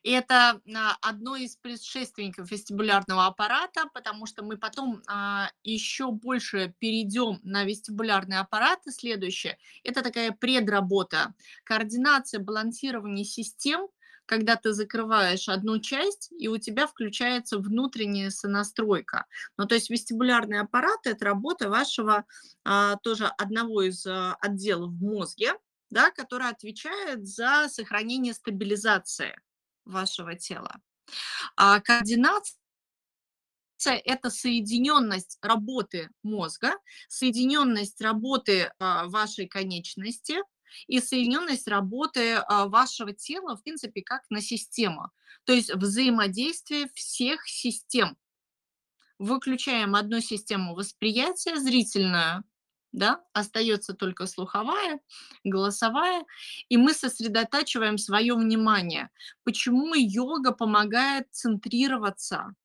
И 0.03 0.11
это, 0.11 0.61
а, 0.75 0.97
одно 1.01 1.35
из 1.35 1.55
предшественников 1.57 2.51
вестибулярного 2.51 3.25
аппарата, 3.25 3.85
потому 3.93 4.25
что 4.25 4.43
мы 4.43 4.57
потом, 4.57 5.01
а, 5.07 5.49
еще 5.63 6.11
больше 6.11 6.73
перейдем 6.79 7.39
на 7.43 7.63
вестибулярный 7.63 8.37
аппарат. 8.37 8.79
И 8.87 8.91
следующее- 8.91 9.57
это 9.83 10.01
такая 10.01 10.31
предработа. 10.31 11.33
Координация, 11.63 12.39
балансирование 12.39 13.25
систем, 13.25 13.87
когда 14.25 14.55
ты 14.55 14.73
закрываешь 14.73 15.49
одну 15.49 15.79
часть, 15.79 16.31
и 16.37 16.47
у 16.47 16.57
тебя 16.57 16.85
включается 16.85 17.57
внутренняя 17.57 18.29
сонастройка. 18.29 19.25
Ну, 19.57 19.65
то 19.65 19.73
есть 19.73 19.89
вестибулярный 19.89 20.59
аппарат- 20.59 21.07
это 21.07 21.25
работа 21.25 21.67
вашего, 21.67 22.25
а, 22.63 22.97
тоже 22.97 23.25
одного 23.25 23.81
из, 23.81 24.05
а, 24.05 24.35
отделов 24.39 24.91
в 24.91 25.03
мозге, 25.03 25.53
да, 25.89 26.11
который 26.11 26.47
отвечает 26.49 27.27
за 27.27 27.67
сохранение 27.69 28.33
стабилизации 28.33 29.39
вашего 29.85 30.35
тела. 30.35 30.81
А 31.55 31.79
координац 31.79 32.55
это 33.87 34.29
соединенность 34.29 35.37
работы 35.41 36.09
мозга, 36.21 36.73
соединенность 37.07 38.01
работы 38.01 38.71
а, 38.77 39.07
вашей 39.07 39.47
конечности 39.47 40.37
и 40.87 40.99
соединенность 40.99 41.67
работы 41.67 42.35
а, 42.35 42.67
вашего 42.67 43.13
тела, 43.13 43.55
в 43.55 43.63
принципе, 43.63 44.01
как 44.01 44.21
на 44.29 44.41
систему. 44.41 45.11
То 45.45 45.53
есть 45.53 45.73
взаимодействие 45.73 46.89
всех 46.93 47.47
систем. 47.47 48.17
Выключаем 49.17 49.95
одну 49.95 50.21
систему 50.21 50.75
восприятия, 50.75 51.57
зрительную, 51.57 52.43
да, 52.91 53.23
остается 53.33 53.93
только 53.93 54.25
слуховая, 54.25 54.99
голосовая, 55.43 56.25
и 56.69 56.77
мы 56.77 56.93
сосредотачиваем 56.93 57.97
свое 57.97 58.33
внимание. 58.35 59.09
Почему 59.43 59.93
йога 59.95 60.51
помогает 60.51 61.27
центрироваться 61.31 62.55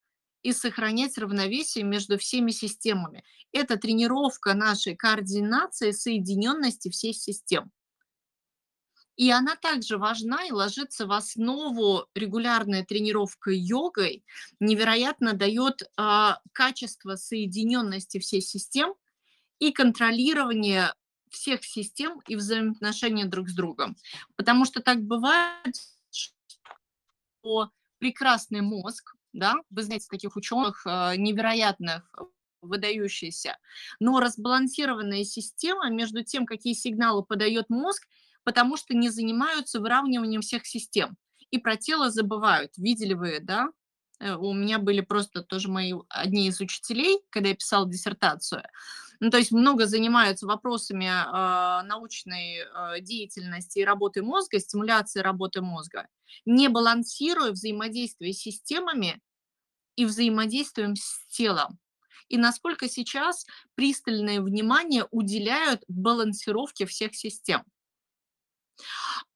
и 0.42 0.52
сохранять 0.52 1.18
равновесие 1.18 1.84
между 1.84 2.18
всеми 2.18 2.50
системами? 2.50 3.24
Это 3.52 3.76
тренировка 3.76 4.54
нашей 4.54 4.96
координации, 4.96 5.90
соединенности 5.90 6.90
всех 6.90 7.16
систем. 7.16 7.70
И 9.16 9.30
она 9.30 9.54
также 9.54 9.96
важна 9.96 10.44
и 10.44 10.50
ложится 10.50 11.06
в 11.06 11.12
основу 11.12 12.06
регулярная 12.16 12.84
тренировка 12.84 13.52
йогой, 13.52 14.24
невероятно 14.58 15.34
дает 15.34 15.82
э, 15.82 16.30
качество 16.52 17.14
соединенности 17.14 18.18
всех 18.18 18.42
систем, 18.42 18.94
и 19.58 19.72
контролирование 19.72 20.92
всех 21.30 21.64
систем 21.64 22.20
и 22.28 22.36
взаимоотношения 22.36 23.26
друг 23.26 23.48
с 23.48 23.54
другом. 23.54 23.96
Потому 24.36 24.64
что 24.64 24.80
так 24.80 25.02
бывает, 25.02 25.74
что 26.10 27.70
прекрасный 27.98 28.60
мозг, 28.60 29.14
да, 29.32 29.54
вы 29.70 29.82
знаете 29.82 30.06
таких 30.10 30.36
ученых 30.36 30.86
э, 30.86 31.16
невероятных, 31.16 32.08
выдающихся, 32.62 33.58
но 34.00 34.20
разбалансированная 34.20 35.24
система 35.24 35.90
между 35.90 36.24
тем, 36.24 36.46
какие 36.46 36.74
сигналы 36.74 37.22
подает 37.22 37.68
мозг, 37.68 38.06
потому 38.42 38.76
что 38.76 38.94
не 38.94 39.10
занимаются 39.10 39.80
выравниванием 39.80 40.40
всех 40.40 40.66
систем. 40.66 41.16
И 41.50 41.58
про 41.58 41.76
тело 41.76 42.10
забывают. 42.10 42.72
Видели 42.76 43.14
вы, 43.14 43.38
да? 43.40 43.68
Э, 44.20 44.34
у 44.34 44.52
меня 44.52 44.78
были 44.78 45.00
просто 45.00 45.42
тоже 45.42 45.68
мои 45.68 45.94
одни 46.08 46.48
из 46.48 46.60
учителей, 46.60 47.20
когда 47.30 47.50
я 47.50 47.54
писала 47.54 47.88
диссертацию. 47.88 48.62
Ну, 49.20 49.30
то 49.30 49.38
есть 49.38 49.52
много 49.52 49.86
занимаются 49.86 50.46
вопросами 50.46 51.06
э, 51.06 51.82
научной 51.86 52.58
э, 52.58 53.00
деятельности 53.00 53.78
и 53.80 53.84
работы 53.84 54.22
мозга, 54.22 54.58
стимуляции 54.58 55.20
работы 55.20 55.60
мозга, 55.60 56.08
не 56.44 56.68
балансируя 56.68 57.52
взаимодействие 57.52 58.32
с 58.32 58.38
системами 58.38 59.20
и 59.96 60.04
взаимодействием 60.04 60.96
с 60.96 61.26
телом. 61.28 61.78
И 62.28 62.38
насколько 62.38 62.88
сейчас 62.88 63.46
пристальное 63.74 64.40
внимание 64.40 65.06
уделяют 65.10 65.84
балансировке 65.88 66.86
всех 66.86 67.14
систем. 67.14 67.62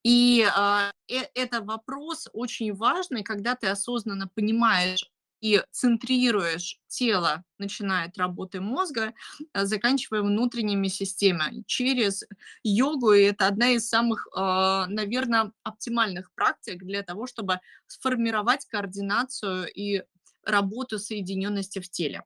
И 0.03 0.45
э, 0.45 0.91
это 1.35 1.61
вопрос 1.61 2.29
очень 2.33 2.75
важный, 2.75 3.23
когда 3.23 3.55
ты 3.55 3.69
осознанно 3.69 4.29
понимаешь 4.29 5.11
и 5.41 5.63
центрируешь 5.71 6.79
тело, 6.89 7.45
начиная 7.59 8.09
от 8.09 8.19
работы 8.19 8.61
мозга, 8.61 9.15
э, 9.55 9.65
заканчивая 9.65 10.23
внутренними 10.23 10.89
системами. 10.89 11.63
Через 11.67 12.25
йогу 12.63 13.13
и 13.13 13.23
это 13.23 13.47
одна 13.47 13.71
из 13.71 13.89
самых, 13.89 14.27
э, 14.37 14.41
наверное, 14.89 15.53
оптимальных 15.63 16.33
практик 16.35 16.83
для 16.85 17.03
того, 17.03 17.27
чтобы 17.27 17.61
сформировать 17.87 18.67
координацию 18.67 19.67
и 19.73 20.03
работу 20.45 20.99
соединенности 20.99 21.79
в 21.79 21.89
теле. 21.91 22.25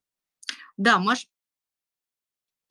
Да, 0.76 0.98
Маш, 0.98 1.28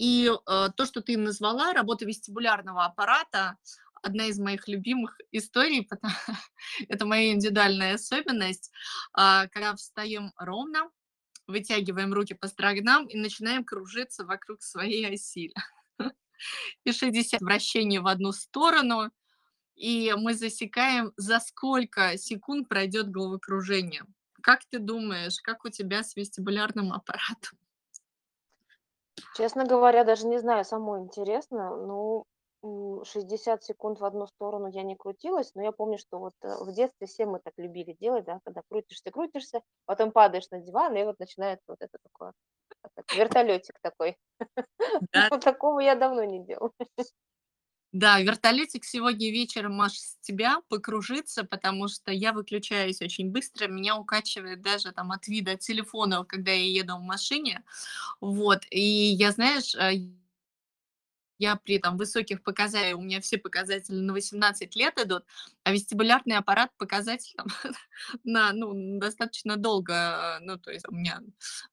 и 0.02 0.32
э, 0.32 0.70
то, 0.76 0.86
что 0.86 1.02
ты 1.02 1.16
назвала, 1.16 1.74
работа 1.74 2.06
вестибулярного 2.06 2.86
аппарата, 2.86 3.58
одна 4.02 4.26
из 4.26 4.40
моих 4.40 4.68
любимых 4.68 5.18
историй, 5.32 5.86
потому 5.86 6.14
это 6.90 7.06
моя 7.06 7.34
индивидуальная 7.34 7.96
особенность. 7.96 8.72
А, 9.14 9.48
когда 9.48 9.76
встаем 9.76 10.32
ровно, 10.38 10.90
вытягиваем 11.48 12.14
руки 12.14 12.34
по 12.34 12.48
сторонам 12.48 13.08
и 13.08 13.18
начинаем 13.18 13.64
кружиться 13.64 14.26
вокруг 14.26 14.62
своей 14.62 15.14
оси. 15.14 15.54
И 16.86 16.92
60 16.92 17.42
вращений 17.42 18.00
в 18.00 18.08
одну 18.08 18.32
сторону, 18.32 19.12
и 19.76 20.14
мы 20.18 20.34
засекаем, 20.34 21.12
за 21.18 21.40
сколько 21.40 22.18
секунд 22.18 22.68
пройдет 22.68 23.10
головокружение. 23.10 24.04
Как 24.42 24.66
ты 24.66 24.80
думаешь, 24.80 25.40
как 25.42 25.66
у 25.66 25.70
тебя 25.70 26.04
с 26.04 26.16
вестибулярным 26.16 26.94
аппаратом? 26.94 27.58
Честно 29.36 29.66
говоря, 29.66 30.04
даже 30.04 30.28
не 30.28 30.40
знаю, 30.40 30.66
самой 30.66 31.02
интересно. 31.02 31.76
Ну, 31.76 32.26
60 32.64 33.64
секунд 33.64 34.00
в 34.00 34.06
одну 34.06 34.28
сторону 34.28 34.68
я 34.68 34.84
не 34.84 34.96
крутилась, 34.96 35.52
но 35.56 35.64
я 35.64 35.72
помню, 35.72 35.98
что 35.98 36.20
вот 36.20 36.34
э, 36.44 36.56
в 36.64 36.74
детстве 36.74 37.08
все 37.08 37.26
мы 37.26 37.40
так 37.40 37.54
любили 37.58 37.96
делать, 38.00 38.26
да, 38.26 38.40
когда 38.44 38.62
крутишься, 38.70 39.12
крутишься, 39.12 39.62
потом 39.86 40.12
падаешь 40.12 40.50
на 40.52 40.60
диван, 40.60 40.96
и 40.96 41.04
вот 41.04 41.20
начинается 41.20 41.66
вот 41.68 41.78
это 41.82 41.98
такое, 42.04 42.34
вертолетик 43.16 43.76
такой. 43.82 44.18
Да. 45.14 45.28
Вот 45.30 45.42
такого 45.44 45.80
я 45.80 45.96
давно 45.96 46.24
не 46.24 46.44
делала. 46.46 46.72
Да, 47.92 48.22
вертолетик 48.22 48.86
сегодня 48.86 49.32
вечером, 49.32 49.74
Маш, 49.74 49.94
с 49.94 50.18
тебя 50.22 50.62
покружится, 50.70 51.44
потому 51.44 51.90
что 51.90 52.12
я 52.14 52.32
выключаюсь 52.32 53.02
очень 53.02 53.32
быстро, 53.32 53.68
меня 53.68 53.98
укачивает 53.98 54.62
даже 54.62 54.94
там 54.94 55.12
от 55.12 55.28
вида 55.28 55.58
телефона, 55.58 56.24
когда 56.24 56.52
я 56.52 56.64
еду 56.64 56.96
в 56.96 57.02
машине, 57.02 57.64
вот, 58.22 58.62
и 58.70 58.80
я, 58.80 59.32
знаешь, 59.32 59.76
э, 59.76 59.96
я 61.42 61.56
при 61.56 61.80
там 61.80 61.98
высоких 61.98 62.44
показателях, 62.44 63.00
у 63.00 63.02
меня 63.02 63.20
все 63.20 63.38
показатели 63.40 63.96
на 63.96 64.14
18 64.14 64.76
лет 64.76 65.00
идут, 65.00 65.24
а 65.64 65.72
вестибулярный 65.72 66.38
аппарат 66.38 66.70
показатель 66.78 67.34
там, 67.36 67.48
на, 68.24 68.54
ну, 68.54 69.00
достаточно 69.00 69.58
долго, 69.58 70.38
ну, 70.42 70.58
то 70.58 70.72
есть 70.72 70.88
у 70.88 70.94
меня, 70.94 71.20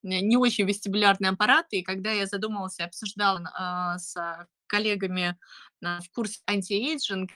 у 0.03 0.07
меня 0.07 0.23
не 0.23 0.39
очень 0.39 0.65
вестибулярный 0.65 1.29
аппарат, 1.29 1.67
и 1.71 1.83
когда 1.83 2.11
я 2.13 2.27
задумалась 2.27 2.79
и 2.79 2.83
обсуждала 2.83 3.95
э, 3.95 3.99
с 3.99 4.49
коллегами 4.67 5.39
э, 5.83 5.99
в 6.01 6.11
курсе 6.13 6.41
anti-aging, 6.47 7.31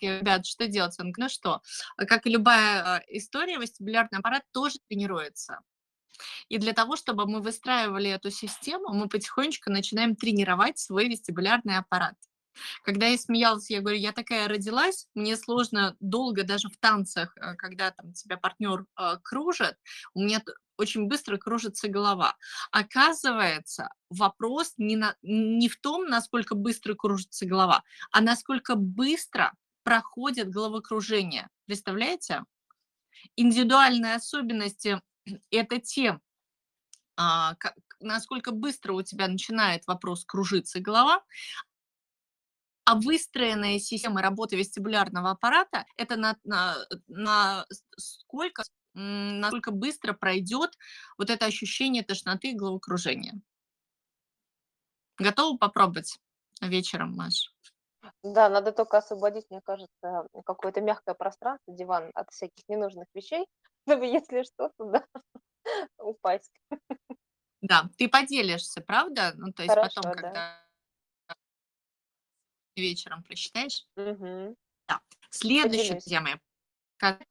ребят, 0.00 0.46
что 0.46 0.68
делать? 0.68 0.94
Он 1.00 1.10
говорит, 1.10 1.18
ну 1.18 1.28
что, 1.28 1.62
как 1.96 2.26
и 2.26 2.30
любая 2.30 3.00
э, 3.00 3.16
история, 3.16 3.58
вестибулярный 3.58 4.20
аппарат 4.20 4.44
тоже 4.52 4.78
тренируется. 4.88 5.58
И 6.48 6.58
для 6.58 6.72
того, 6.72 6.96
чтобы 6.96 7.26
мы 7.26 7.40
выстраивали 7.40 8.10
эту 8.10 8.30
систему, 8.30 8.92
мы 8.92 9.08
потихонечку 9.08 9.70
начинаем 9.70 10.16
тренировать 10.16 10.78
свой 10.78 11.08
вестибулярный 11.08 11.78
аппарат. 11.78 12.14
Когда 12.82 13.06
я 13.06 13.18
смеялась, 13.18 13.70
я 13.70 13.80
говорю, 13.80 13.98
я 13.98 14.12
такая 14.12 14.48
родилась, 14.48 15.08
мне 15.14 15.36
сложно 15.36 15.96
долго 16.00 16.44
даже 16.44 16.68
в 16.68 16.76
танцах, 16.76 17.36
э, 17.36 17.54
когда 17.56 17.90
там 17.90 18.12
тебя 18.12 18.36
партнер 18.36 18.86
э, 18.96 19.16
кружит, 19.22 19.76
у 20.14 20.20
меня 20.20 20.42
очень 20.76 21.06
быстро 21.06 21.36
кружится 21.36 21.88
голова. 21.88 22.36
Оказывается, 22.70 23.88
вопрос 24.10 24.74
не, 24.76 24.96
на, 24.96 25.16
не 25.22 25.68
в 25.68 25.80
том, 25.80 26.06
насколько 26.06 26.54
быстро 26.54 26.94
кружится 26.94 27.46
голова, 27.46 27.82
а 28.10 28.20
насколько 28.20 28.74
быстро 28.74 29.52
проходит 29.82 30.50
головокружение. 30.50 31.48
Представляете? 31.66 32.44
Индивидуальные 33.36 34.14
особенности 34.14 35.00
это 35.50 35.80
те, 35.80 36.20
а, 37.16 37.54
как, 37.56 37.74
насколько 38.00 38.52
быстро 38.52 38.92
у 38.92 39.02
тебя 39.02 39.28
начинает 39.28 39.86
вопрос 39.86 40.24
кружиться 40.24 40.80
голова, 40.80 41.22
а 42.84 42.96
выстроенная 42.96 43.78
система 43.78 44.20
работы 44.20 44.56
вестибулярного 44.56 45.30
аппарата– 45.30 45.86
это 45.96 46.16
на, 46.16 46.36
на, 46.44 46.76
на 47.06 47.66
сколько, 47.96 48.62
насколько 48.92 49.70
быстро 49.70 50.12
пройдет 50.12 50.76
вот 51.16 51.30
это 51.30 51.46
ощущение 51.46 52.02
тошноты 52.02 52.50
и 52.50 52.54
головокружения. 52.54 53.40
Готова 55.18 55.56
попробовать 55.56 56.18
вечером, 56.60 57.14
Маш? 57.14 57.54
Да, 58.22 58.50
надо 58.50 58.72
только 58.72 58.98
освободить, 58.98 59.46
мне 59.48 59.62
кажется, 59.62 60.26
какое-то 60.44 60.82
мягкое 60.82 61.14
пространство, 61.14 61.72
диван 61.74 62.10
от 62.14 62.30
всяких 62.30 62.68
ненужных 62.68 63.06
вещей, 63.14 63.46
чтобы, 63.86 64.06
если 64.06 64.42
что, 64.42 64.70
туда 64.76 65.06
упасть. 65.98 66.52
Да, 67.60 67.88
ты 67.96 68.08
поделишься, 68.08 68.80
правда? 68.80 69.32
Ну, 69.36 69.52
то 69.52 69.62
есть 69.62 69.74
Хорошо, 69.74 70.02
потом, 70.02 70.12
да. 70.12 70.20
когда 70.20 70.64
вечером 72.76 73.22
прочитаешь. 73.22 73.86
Мгм. 73.96 74.56
Да. 74.88 75.00
Поделюсь. 75.40 75.88
друзья 75.88 76.20
мои, 76.20 76.34
как, 76.96 77.22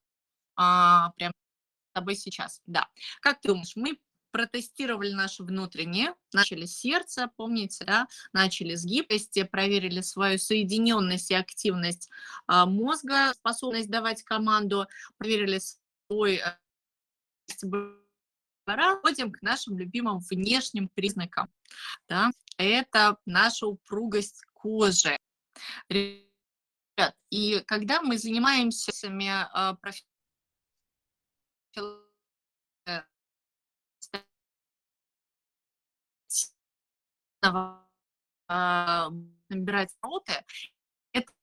а, 0.56 1.12
прям 1.12 1.32
с 1.32 1.94
тобой 1.94 2.16
сейчас. 2.16 2.62
Да. 2.66 2.88
Как 3.22 3.42
ты 3.42 3.50
думаешь, 3.50 3.76
мы 3.76 4.00
протестировали 4.32 5.12
наше 5.12 5.44
внутреннее, 5.44 6.16
начали 6.34 6.66
с 6.66 6.76
сердца, 6.76 7.32
помните, 7.38 7.86
да, 7.86 8.08
начали 8.34 8.74
с 8.74 8.84
гибкости, 8.84 9.44
проверили 9.44 10.02
свою 10.02 10.40
соединенность 10.40 11.30
и 11.30 11.36
активность 11.36 12.10
а, 12.48 12.66
мозга, 12.66 13.34
способность 13.34 13.92
давать 13.92 14.24
команду, 14.24 14.88
проверили 15.18 15.60
свой 16.14 16.38
э, 16.38 16.58
Переходим 18.66 19.32
к 19.32 19.42
нашим 19.42 19.78
любимым 19.78 20.20
внешним 20.20 20.88
признакам. 20.90 21.52
Да? 22.08 22.32
Это 22.58 23.18
наша 23.26 23.68
упругость 23.68 24.46
кожи. 24.54 25.18
И 25.90 27.62
когда 27.66 28.02
мы 28.02 28.18
занимаемся 28.18 28.92
а, 38.48 39.10
набирать 39.50 39.94
роты, 40.02 40.34
это 41.12 41.34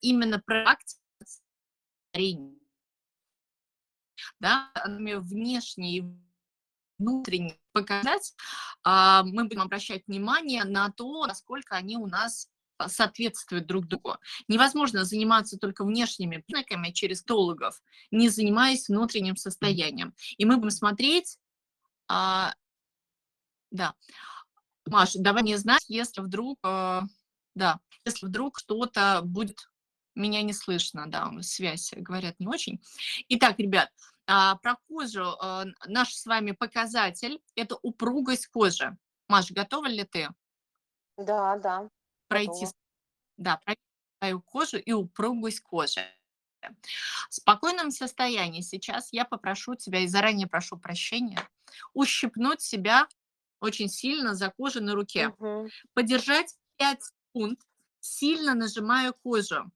именно 0.00 0.40
практика 0.40 1.02
да, 4.42 4.70
внешние 4.84 5.98
и 5.98 6.04
внутренние 6.98 7.58
показать, 7.72 8.34
а, 8.82 9.22
мы 9.22 9.44
будем 9.44 9.62
обращать 9.62 10.02
внимание 10.06 10.64
на 10.64 10.90
то, 10.90 11.26
насколько 11.26 11.76
они 11.76 11.96
у 11.96 12.06
нас 12.06 12.48
соответствуют 12.88 13.66
друг 13.66 13.86
другу. 13.86 14.16
Невозможно 14.48 15.04
заниматься 15.04 15.58
только 15.58 15.84
внешними 15.84 16.38
признаками 16.38 16.90
через 16.90 17.22
тологов, 17.22 17.80
не 18.10 18.28
занимаясь 18.28 18.88
внутренним 18.88 19.36
состоянием. 19.36 20.12
И 20.36 20.44
мы 20.44 20.56
будем 20.56 20.70
смотреть, 20.70 21.38
а, 22.08 22.52
да, 23.70 23.94
Маша, 24.86 25.20
давай 25.20 25.42
мне 25.44 25.56
знать, 25.56 25.84
если 25.86 26.20
вдруг, 26.20 26.58
э, 26.64 27.02
да, 27.54 27.78
если 28.04 28.26
вдруг 28.26 28.58
что-то 28.58 29.20
будет, 29.22 29.68
меня 30.16 30.42
не 30.42 30.52
слышно, 30.52 31.06
да, 31.06 31.30
связь, 31.42 31.92
говорят, 31.96 32.40
не 32.40 32.48
очень. 32.48 32.82
Итак, 33.28 33.60
ребят, 33.60 33.90
а, 33.90 34.11
про 34.62 34.76
кожу. 34.88 35.36
А, 35.40 35.64
наш 35.86 36.14
с 36.14 36.26
вами 36.26 36.52
показатель– 36.52 37.40
это 37.54 37.76
упругость 37.82 38.46
кожи. 38.48 38.96
Маш, 39.28 39.50
готова 39.50 39.86
ли 39.86 40.04
ты? 40.04 40.28
Да, 41.16 41.56
да. 41.58 41.90
Пройти, 42.28 42.66
готова. 42.66 42.72
да, 43.36 43.56
пройти 43.58 43.82
свою 44.18 44.40
кожу 44.40 44.78
и 44.78 44.92
упругость 44.92 45.60
кожи. 45.60 46.00
В 47.28 47.34
спокойном 47.34 47.90
состоянии 47.90 48.60
сейчас 48.60 49.12
я 49.12 49.24
попрошу 49.24 49.74
тебя, 49.74 50.00
и 50.00 50.06
заранее 50.06 50.46
прошу 50.46 50.78
прощения, 50.78 51.40
ущипнуть 51.92 52.60
себя 52.60 53.08
очень 53.60 53.88
сильно 53.88 54.34
за 54.34 54.50
кожу 54.50 54.80
на 54.80 54.94
руке. 54.94 55.28
Угу. 55.28 55.68
Подержать 55.94 56.54
5 56.76 57.02
секунд, 57.02 57.60
сильно 58.00 58.54
нажимаю 58.54 59.14
кожу. 59.22 59.70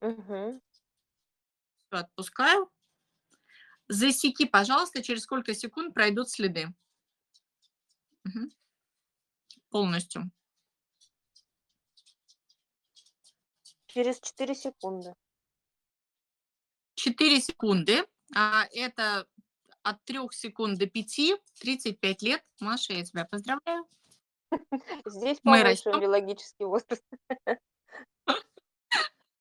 Угу. 0.00 0.60
Отпускаю. 1.90 2.70
Засеки, 3.88 4.46
пожалуйста, 4.46 5.02
через 5.02 5.22
сколько 5.22 5.54
секунд 5.54 5.94
пройдут 5.94 6.28
следы. 6.28 6.74
Угу. 8.24 8.50
Полностью. 9.70 10.30
Через 13.86 14.20
4 14.20 14.54
секунды. 14.54 15.14
4 16.96 17.40
секунды. 17.40 18.04
А, 18.34 18.66
это 18.72 19.26
от 19.82 20.04
3 20.04 20.18
секунд 20.32 20.78
до 20.78 20.86
5, 20.86 21.40
35 21.60 22.22
лет. 22.22 22.44
Маша, 22.60 22.92
я 22.92 23.04
тебя 23.04 23.24
поздравляю. 23.24 23.86
Здесь 25.06 25.38
повыше 25.40 25.90
биологический 25.90 26.64
возраст. 26.64 27.04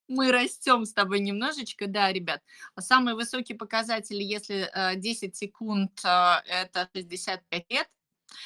Мы 0.07 0.31
растем 0.31 0.85
с 0.85 0.93
тобой 0.93 1.19
немножечко, 1.19 1.87
да, 1.87 2.11
ребят. 2.11 2.41
Самый 2.79 3.15
высокий 3.15 3.53
показатель, 3.55 4.21
если 4.21 4.69
10 4.95 5.23
э, 5.23 5.33
секунд, 5.35 5.99
э, 6.03 6.41
это 6.47 6.89
65 6.93 7.65
лет, 7.71 7.89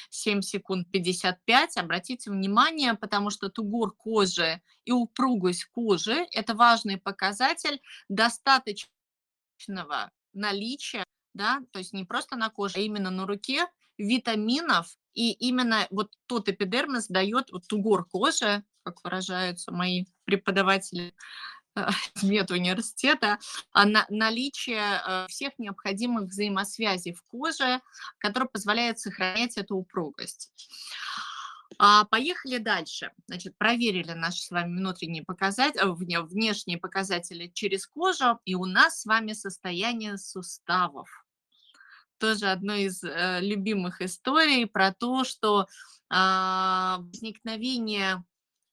7 0.08 0.40
секунд 0.40 0.90
55. 0.90 1.76
Обратите 1.76 2.30
внимание, 2.30 2.94
потому 2.94 3.30
что 3.30 3.50
тугор 3.50 3.94
кожи 3.94 4.62
и 4.84 4.92
упругость 4.92 5.66
кожи– 5.66 6.26
это 6.32 6.54
важный 6.54 6.96
показатель 6.96 7.80
достаточного 8.08 8.90
наличия 10.32 11.04
да, 11.34 11.60
то 11.72 11.78
есть 11.78 11.92
не 11.92 12.04
просто 12.04 12.36
на 12.36 12.50
коже, 12.50 12.74
а 12.76 12.80
именно 12.80 13.10
на 13.10 13.26
руке 13.26 13.66
витаминов, 13.98 14.96
и 15.12 15.32
именно 15.32 15.86
вот 15.90 16.12
тот 16.26 16.48
эпидермис 16.48 17.08
дает 17.08 17.50
вот 17.52 17.66
тугор 17.66 18.06
кожи, 18.06 18.64
как 18.82 19.02
выражаются 19.04 19.72
мои 19.72 20.06
преподаватели 20.36 21.14
э, 21.76 21.86
медуниверситета, 22.22 23.38
а 23.72 23.86
на, 23.86 24.06
наличие 24.08 25.00
э, 25.06 25.26
всех 25.28 25.52
необходимых 25.58 26.24
взаимосвязей 26.28 27.12
в 27.12 27.22
коже, 27.24 27.80
которые 28.18 28.48
позволяют 28.48 28.98
сохранять 28.98 29.56
эту 29.56 29.76
упругость. 29.76 30.52
А, 31.78 32.04
поехали 32.04 32.58
дальше. 32.58 33.10
Значит, 33.26 33.56
проверили 33.56 34.12
наши 34.12 34.42
с 34.42 34.50
вами 34.50 34.76
внутренние 34.76 35.24
показатели, 35.24 35.82
э, 35.82 36.22
внешние 36.22 36.78
показатели 36.78 37.46
через 37.46 37.86
кожу, 37.86 38.38
и 38.44 38.54
у 38.54 38.66
нас 38.66 39.00
с 39.00 39.06
вами 39.06 39.32
состояние 39.32 40.18
суставов. 40.18 41.08
Тоже 42.18 42.48
одно 42.48 42.74
из 42.74 43.02
э, 43.02 43.40
любимых 43.40 44.02
историй 44.02 44.66
про 44.66 44.92
то, 44.92 45.24
что 45.24 45.62
э, 45.62 46.96
возникновение 46.98 48.24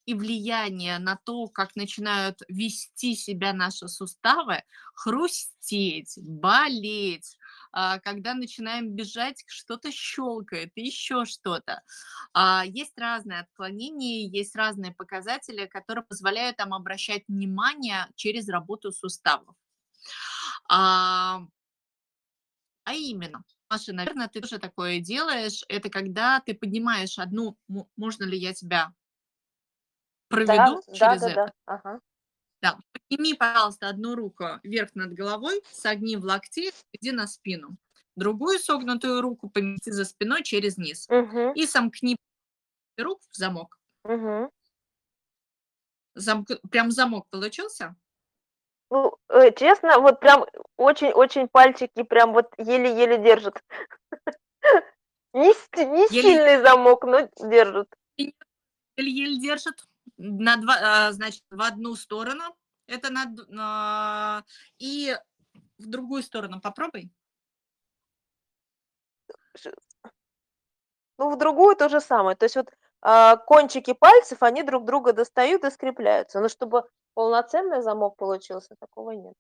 и 0.08 0.14
влияние 0.14 1.00
на 1.00 1.18
то, 1.18 1.48
как 1.50 1.76
начинают 1.76 2.42
вести 2.48 3.14
себя 3.14 3.52
наши 3.52 3.90
суставы, 3.90 4.64
хрустеть, 4.96 6.18
болеть, 6.24 7.38
а, 7.74 8.00
когда 8.00 8.34
начинаем 8.34 8.96
бежать, 8.96 9.44
что-то 9.48 9.92
щелкает, 9.92 10.72
еще 10.76 11.26
что-то. 11.26 11.84
А, 12.34 12.64
есть 12.66 12.98
разные 12.98 13.42
отклонения, 13.42 14.30
есть 14.30 14.56
разные 14.56 14.94
показатели, 14.94 15.66
которые 15.66 16.06
позволяют 16.06 16.58
нам 16.58 16.74
обращать 16.74 17.24
внимание 17.28 18.08
через 18.16 18.48
работу 18.48 18.94
суставов. 18.94 19.56
А, 20.70 21.42
а 22.86 22.94
именно, 22.94 23.44
Маша, 23.70 23.92
наверное, 23.92 24.30
ты 24.30 24.40
тоже 24.40 24.58
такое 24.58 25.02
делаешь. 25.02 25.66
Это 25.68 25.90
когда 25.90 26.40
ты 26.40 26.54
поднимаешь 26.54 27.20
одну, 27.20 27.58
можно 27.98 28.24
ли 28.24 28.38
я 28.38 28.54
тебя 28.54 28.94
проведу 30.28 30.82
да, 30.88 30.94
через 30.94 31.22
да, 31.22 31.30
это? 31.30 31.36
Да, 31.36 31.54
ага. 31.66 32.00
Да, 32.62 32.78
подними, 32.92 33.34
пожалуйста, 33.34 33.90
одну 33.90 34.16
руку 34.16 34.46
вверх 34.64 34.96
над 34.96 35.14
головой, 35.14 35.62
согни 35.72 36.16
в 36.16 36.24
локте, 36.24 36.72
иди 36.94 37.12
на 37.12 37.28
спину. 37.28 37.78
Другую 38.16 38.58
согнутую 38.58 39.22
руку 39.22 39.50
помести 39.50 39.92
за 39.92 40.06
спиной 40.06 40.44
через 40.44 40.78
низ. 40.78 41.08
Угу. 41.10 41.52
И 41.54 41.68
сомкни 41.68 42.18
рук 42.98 43.22
в 43.30 43.36
замок. 43.36 43.78
Угу. 44.04 44.52
Замк... 46.16 46.50
Прям 46.72 46.90
замок 46.90 47.28
получился? 47.30 47.96
Ну, 48.90 49.16
э, 49.30 49.52
честно, 49.52 50.00
вот 50.00 50.20
прям 50.20 50.46
очень-очень 50.78 51.48
пальчики 51.48 52.04
прям 52.04 52.34
вот 52.34 52.52
еле-еле 52.58 53.18
держат. 53.18 53.62
Не, 55.34 55.50
не 55.86 56.08
сильный 56.08 56.62
замок, 56.64 57.04
но 57.04 57.30
держит. 57.48 57.94
Еле-еле 58.18 59.40
держит 59.40 59.86
на 60.18 60.58
два, 60.58 60.78
а, 60.82 61.12
значит, 61.12 61.44
в 61.50 61.62
одну 61.62 61.96
сторону, 61.96 62.44
это 62.88 63.12
на, 63.12 64.44
и 64.80 65.18
в 65.78 65.86
другую 65.88 66.24
сторону 66.24 66.62
попробуй. 66.62 67.12
Ну, 71.18 71.32
в 71.32 71.38
другую 71.38 71.76
то 71.76 71.90
же 71.90 72.00
самое. 72.00 72.38
То 72.38 72.46
есть 72.46 72.56
вот 72.56 72.70
а, 73.02 73.38
кончики 73.38 73.94
пальцев, 73.94 74.44
они 74.44 74.64
друг 74.64 74.86
друга 74.86 75.14
достают 75.14 75.64
и 75.64 75.72
скрепляются. 75.72 76.40
Но 76.40 76.48
чтобы 76.48 76.88
полноценный 77.14 77.82
замок 77.82 78.18
получился, 78.18 78.76
такого 78.80 79.12
нет. 79.12 79.34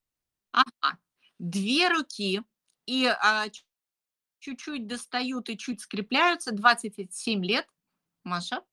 Ага. 0.51 0.97
Две 1.39 1.87
руки 1.89 2.43
и 2.87 3.05
а, 3.05 3.45
чуть-чуть 4.39 4.87
достают 4.87 5.49
и 5.49 5.57
чуть 5.57 5.81
скрепляются. 5.81 6.51
27 6.51 7.45
лет. 7.45 7.67
Маша? 8.23 8.63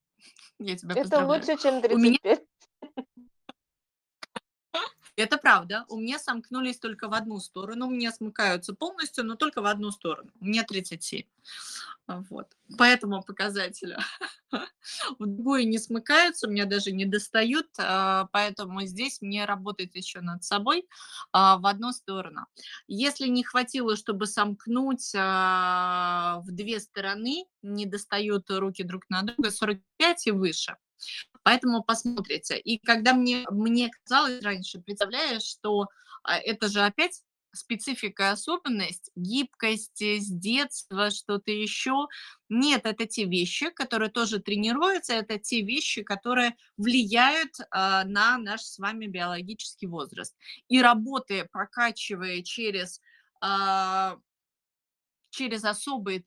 Я 0.58 0.76
тебя 0.76 0.94
Это 0.94 1.26
лучше, 1.26 1.56
чем 1.56 1.82
35. 1.82 1.92
У 1.92 1.98
меня... 1.98 2.38
Это 5.16 5.38
правда. 5.38 5.84
У 5.88 5.98
меня 5.98 6.18
сомкнулись 6.18 6.78
только 6.78 7.08
в 7.08 7.14
одну 7.14 7.38
сторону. 7.38 7.86
У 7.86 7.90
меня 7.90 8.10
смыкаются 8.10 8.74
полностью, 8.74 9.24
но 9.24 9.36
только 9.36 9.62
в 9.62 9.66
одну 9.66 9.90
сторону. 9.92 10.30
У 10.40 10.46
меня 10.46 10.64
37. 10.64 11.22
Вот. 12.06 12.48
По 12.76 12.84
этому 12.84 13.22
показателю. 13.22 13.96
В 15.18 15.26
другую 15.26 15.68
не 15.68 15.78
смыкаются, 15.78 16.46
у 16.46 16.50
меня 16.50 16.66
даже 16.66 16.92
не 16.92 17.06
достают, 17.06 17.66
а, 17.78 18.28
поэтому 18.30 18.82
здесь 18.82 19.20
мне 19.20 19.46
работать 19.46 19.94
еще 19.94 20.20
над 20.20 20.44
собой 20.44 20.86
а, 21.32 21.56
в 21.56 21.66
одну 21.66 21.92
сторону. 21.92 22.46
Если 22.86 23.26
не 23.26 23.42
хватило, 23.42 23.96
чтобы 23.96 24.26
сомкнуть 24.26 25.12
а, 25.16 26.40
в 26.44 26.52
две 26.52 26.78
стороны, 26.78 27.46
не 27.62 27.86
достают 27.86 28.50
руки 28.50 28.82
друг 28.82 29.04
на 29.08 29.22
друга, 29.22 29.50
45 29.50 30.26
и 30.26 30.30
выше. 30.30 30.76
Поэтому 31.44 31.84
посмотрите. 31.84 32.58
И 32.58 32.78
когда 32.78 33.14
мне, 33.14 33.46
мне 33.50 33.90
казалось 34.02 34.42
раньше, 34.42 34.80
представляешь, 34.80 35.42
что 35.42 35.86
это 36.24 36.68
же 36.68 36.80
опять 36.80 37.22
специфика 37.54 38.32
особенность, 38.32 39.10
гибкость 39.14 40.02
э, 40.02 40.18
с 40.18 40.28
детства, 40.28 41.10
что-то 41.10 41.50
еще. 41.50 42.08
Нет, 42.48 42.84
это 42.84 43.06
те 43.06 43.24
вещи, 43.24 43.70
которые 43.70 44.10
тоже 44.10 44.40
тренируются, 44.40 45.14
это 45.14 45.38
те 45.38 45.62
вещи, 45.62 46.02
которые 46.02 46.56
влияют 46.76 47.52
а, 47.70 48.04
на 48.04 48.38
наш 48.38 48.62
с 48.62 48.78
вами 48.78 49.06
биологический 49.06 49.86
возраст. 49.86 50.36
И 50.68 50.82
работая, 50.82 51.48
прокачивая 51.50 52.42
через, 52.42 53.00
а, 53.40 54.18
через 55.30 55.64
особые 55.64 56.24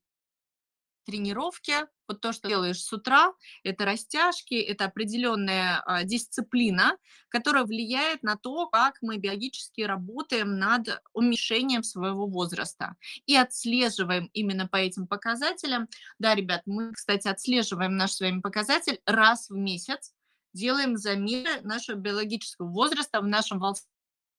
тренировки, 1.05 1.75
вот 2.07 2.21
то, 2.21 2.31
что 2.31 2.47
делаешь 2.47 2.81
с 2.81 2.91
утра, 2.93 3.33
это 3.63 3.85
растяжки, 3.85 4.55
это 4.55 4.85
определенная 4.85 5.81
а, 5.85 6.03
дисциплина, 6.03 6.97
которая 7.29 7.65
влияет 7.65 8.23
на 8.23 8.37
то, 8.37 8.67
как 8.67 8.95
мы 9.01 9.17
биологически 9.17 9.81
работаем 9.81 10.57
над 10.57 11.01
уменьшением 11.13 11.83
своего 11.83 12.27
возраста 12.27 12.95
и 13.25 13.35
отслеживаем 13.35 14.29
именно 14.33 14.67
по 14.67 14.77
этим 14.77 15.07
показателям. 15.07 15.87
Да, 16.19 16.35
ребят, 16.35 16.61
мы, 16.65 16.93
кстати, 16.93 17.27
отслеживаем 17.27 17.97
наш 17.97 18.13
с 18.13 18.19
вами 18.19 18.41
показатель 18.41 18.99
раз 19.05 19.49
в 19.49 19.55
месяц, 19.55 20.13
делаем 20.53 20.97
замеры 20.97 21.61
нашего 21.61 21.97
биологического 21.97 22.67
возраста 22.67 23.21
в 23.21 23.27
нашем 23.27 23.59
волшебном 23.59 23.87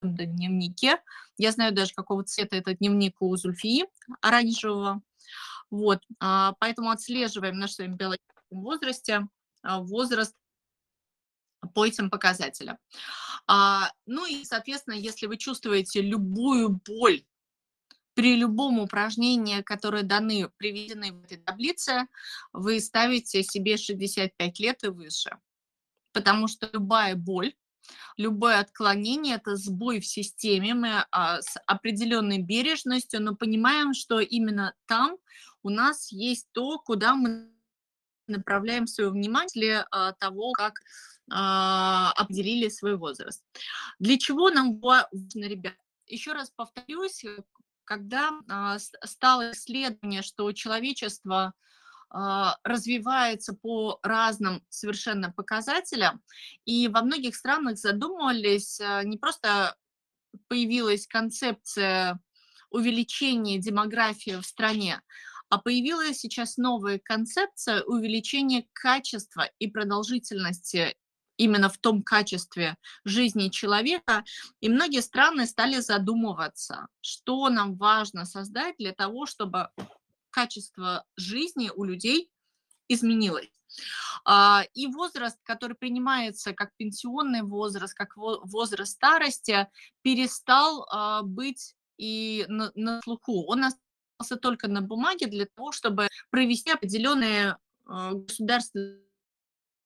дневнике. 0.01 1.01
Я 1.37 1.51
знаю 1.51 1.73
даже, 1.73 1.93
какого 1.93 2.23
цвета 2.23 2.55
этот 2.55 2.77
дневник 2.79 3.21
у 3.21 3.35
Зульфии, 3.35 3.85
оранжевого. 4.21 5.01
Вот, 5.71 6.01
а, 6.19 6.53
поэтому 6.59 6.89
отслеживаем 6.89 7.57
наш 7.57 7.73
с 7.73 7.79
вами 7.79 7.95
биологическом 7.95 8.61
возрасте, 8.61 9.27
а, 9.61 9.81
возраст 9.81 10.35
по 11.73 11.85
этим 11.85 12.09
показателям. 12.09 12.77
А, 13.47 13.91
ну 14.05 14.25
и, 14.25 14.43
соответственно, 14.45 14.95
если 14.95 15.27
вы 15.27 15.37
чувствуете 15.37 16.01
любую 16.01 16.79
боль 16.85 17.23
при 18.13 18.35
любом 18.35 18.79
упражнении, 18.79 19.61
которые 19.61 20.03
даны, 20.03 20.49
приведены 20.57 21.13
в 21.13 21.23
этой 21.23 21.37
таблице, 21.37 22.07
вы 22.51 22.79
ставите 22.79 23.43
себе 23.43 23.77
65 23.77 24.59
лет 24.59 24.83
и 24.83 24.87
выше. 24.87 25.37
Потому 26.11 26.47
что 26.47 26.69
любая 26.73 27.15
боль, 27.15 27.53
любое 28.17 28.59
отклонение– 28.59 29.35
это 29.35 29.55
сбой 29.55 29.99
в 29.99 30.05
системе, 30.05 30.73
мы 30.73 31.05
а, 31.11 31.41
с 31.41 31.57
определенной 31.65 32.39
бережностью, 32.39 33.21
но 33.21 33.35
понимаем, 33.35 33.93
что 33.93 34.19
именно 34.19 34.73
там 34.85 35.17
у 35.63 35.69
нас 35.69 36.11
есть 36.11 36.47
то, 36.51 36.79
куда 36.79 37.15
мы 37.15 37.49
направляем 38.29 38.87
свое 38.87 39.09
внимание 39.09 39.49
для 39.53 39.87
а, 39.91 40.13
того, 40.13 40.53
как 40.53 40.79
а, 41.31 42.11
определили 42.13 42.69
свой 42.69 42.95
возраст. 42.95 43.43
Для 43.99 44.17
чего 44.17 44.49
нам 44.49 44.79
важно, 44.79 45.45
ребят? 45.45 45.75
Еще 46.07 46.31
раз 46.31 46.51
повторюсь, 46.55 47.23
э, 47.23 47.37
когда 47.83 48.31
а, 48.47 48.77
стало 48.79 49.51
исследование, 49.51 50.21
что 50.21 50.51
человечество 50.51 51.53
развивается 52.63 53.53
по 53.53 53.99
разным 54.01 54.65
совершенно 54.67 55.31
показателям, 55.31 56.23
и 56.65 56.87
во 56.87 57.03
многих 57.03 57.35
странах 57.35 57.77
задумывались, 57.77 58.81
не 59.03 59.19
просто 59.19 59.77
появилась 60.47 61.05
концепция 61.05 62.19
увеличения 62.71 63.59
демографии 63.59 64.41
в 64.41 64.43
стране, 64.43 65.03
а 65.49 65.57
появилась 65.57 66.19
сейчас 66.19 66.57
новая 66.57 66.99
концепция 66.99 67.83
увеличения 67.83 68.67
качества 68.73 69.49
и 69.59 69.67
продолжительности 69.67 70.95
именно 71.37 71.69
в 71.69 71.77
том 71.77 72.03
качестве 72.03 72.75
жизни 73.05 73.49
человека. 73.49 74.23
И 74.59 74.69
многие 74.69 75.01
страны 75.01 75.47
стали 75.47 75.79
задумываться, 75.79 76.87
что 77.01 77.49
нам 77.49 77.75
важно 77.75 78.25
создать 78.25 78.75
для 78.77 78.93
того, 78.93 79.25
чтобы 79.25 79.69
качество 80.29 81.05
жизни 81.15 81.71
у 81.73 81.83
людей 81.83 82.29
изменилось. 82.87 83.49
А, 84.25 84.63
и 84.73 84.87
возраст, 84.87 85.37
который 85.43 85.75
принимается 85.75 86.53
как 86.53 86.75
пенсионный 86.75 87.43
возраст, 87.43 87.93
как 87.93 88.17
возраст 88.17 88.93
старости, 88.93 89.67
перестал 90.01 90.85
а, 90.89 91.23
быть 91.23 91.75
и 91.97 92.45
на, 92.49 92.71
на 92.75 93.01
слуху. 93.01 93.45
Он 93.47 93.65
остался 93.65 93.88
только 94.41 94.67
на 94.67 94.81
бумаге 94.81 95.27
для 95.27 95.45
того, 95.45 95.71
чтобы 95.71 96.07
провести 96.29 96.71
определенные 96.71 97.57
а, 97.85 98.13
государственные 98.13 99.01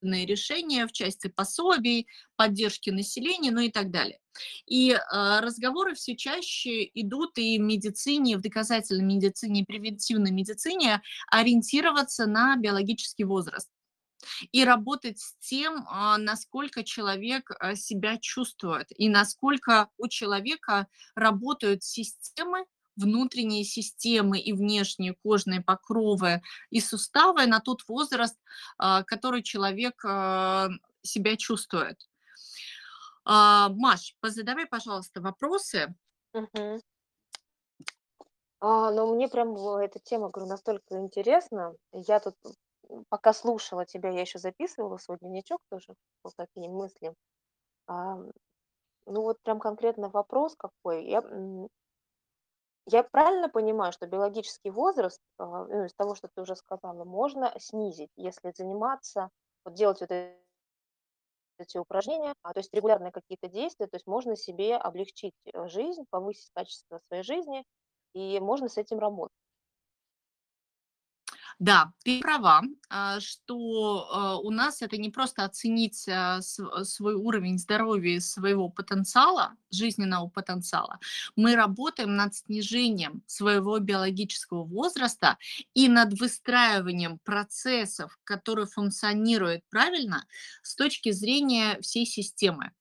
решения 0.01 0.85
в 0.87 0.91
части 0.91 1.27
пособий, 1.27 2.07
поддержки 2.35 2.89
населения, 2.89 3.51
ну 3.51 3.61
и 3.61 3.71
так 3.71 3.89
далее. 3.89 4.19
И 4.65 4.91
э, 4.91 4.99
разговоры 5.39 5.93
все 5.93 6.17
чаще 6.17 6.89
идут 6.93 7.37
и 7.37 7.57
в 7.59 7.61
медицине, 7.61 8.35
в 8.35 8.41
доказательной 8.41 9.05
медицине, 9.05 9.61
и 9.61 9.65
превентивной 9.65 10.31
медицине 10.31 11.01
ориентироваться 11.29 12.25
на 12.25 12.57
биологический 12.57 13.23
возраст 13.23 13.69
и 14.51 14.65
работать 14.65 15.19
с 15.19 15.35
тем, 15.39 15.85
насколько 16.17 16.83
человек 16.83 17.51
себя 17.75 18.17
чувствует 18.17 18.87
и 18.97 19.09
насколько 19.09 19.89
у 19.97 20.07
человека 20.07 20.87
работают 21.13 21.83
системы, 21.83 22.65
внутренние 22.95 23.63
системы 23.63 24.39
и 24.39 24.53
внешние 24.53 25.15
кожные 25.23 25.61
покровы 25.61 26.41
и 26.69 26.79
суставы 26.79 27.45
на 27.45 27.59
тот 27.59 27.81
возраст, 27.87 28.37
а, 28.77 29.03
который 29.03 29.43
человек 29.43 30.03
а, 30.05 30.69
себя 31.01 31.35
чувствует. 31.37 31.97
А, 33.25 33.69
Маш, 33.69 34.15
позадавай, 34.19 34.65
пожалуйста, 34.65 35.21
вопросы. 35.21 35.95
Мгм. 36.33 36.81
А, 38.59 38.91
ну, 38.91 39.13
мне 39.13 39.27
прям 39.27 39.55
эта 39.77 39.99
тема, 39.99 40.29
говорю, 40.29 40.49
настолько 40.49 40.97
интересна. 40.97 41.75
Я 41.91 42.19
тут, 42.19 42.35
пока 43.09 43.33
слушала 43.33 43.85
тебя, 43.85 44.09
я 44.09 44.21
еще 44.21 44.39
записывала 44.39 44.97
свой 44.97 45.17
дневничок 45.19 45.59
тоже, 45.69 45.95
вот 46.23 46.33
такие 46.35 46.69
мысли. 46.69 47.13
А, 47.87 48.15
ну, 49.05 49.21
вот 49.21 49.41
прям 49.41 49.59
конкретно 49.59 50.09
вопрос 50.09 50.55
какой. 50.57 51.05
Я, 51.05 51.21
я 52.85 53.03
правильно 53.03 53.49
понимаю, 53.49 53.91
что 53.93 54.07
биологический 54.07 54.69
возраст, 54.69 55.21
а, 55.37 55.65
ну, 55.65 55.85
из 55.85 55.93
того, 55.93 56.15
что 56.15 56.27
ты 56.33 56.41
уже 56.41 56.55
сказала, 56.55 57.05
можно 57.05 57.53
снизить, 57.59 58.11
если 58.17 58.51
заниматься, 58.55 59.29
вот 59.65 59.73
делать 59.75 60.01
вот 60.01 60.11
эти 60.11 61.77
упражнения, 61.77 62.33
а, 62.43 62.53
то 62.53 62.59
есть 62.59 62.73
регулярные 62.73 63.11
какие-то 63.11 63.47
действия, 63.47 63.87
то 63.87 63.95
есть 63.95 64.07
можно 64.07 64.35
себе 64.35 64.75
облегчить 64.75 65.33
э, 65.45 65.67
жизнь, 65.67 66.05
повысить 66.09 66.49
качество 66.53 66.99
своей 67.07 67.23
жизни, 67.23 67.63
и 68.13 68.39
можно 68.39 68.67
с 68.67 68.77
этим 68.77 68.99
работать. 68.99 69.42
Да, 71.59 71.93
ты 72.03 72.19
права, 72.21 72.63
а, 72.89 73.19
что 73.19 74.09
а, 74.11 74.37
у 74.37 74.49
нас 74.49 74.81
это 74.81 74.97
не 74.97 75.09
просто 75.09 75.43
оценить 75.43 76.07
а, 76.07 76.41
свой 76.41 77.15
уровень 77.15 77.57
здоровья 77.57 78.19
своего 78.19 78.69
потенциала, 78.69 79.53
жизненного 79.71 80.27
потенциала. 80.29 80.99
Мы 81.35 81.55
работаем 81.55 82.15
над 82.15 82.35
снижением 82.35 83.23
своего 83.27 83.77
биологического 83.79 84.63
возраста 84.63 85.37
и 85.73 85.87
над 85.87 86.19
выстраиванием 86.19 87.19
процессов, 87.19 88.17
которые 88.23 88.67
функционируют 88.67 89.63
правильно 89.69 90.25
с 90.61 90.75
точки 90.75 91.11
зрения 91.11 91.79
всей 91.81 92.05
системы. 92.05 92.71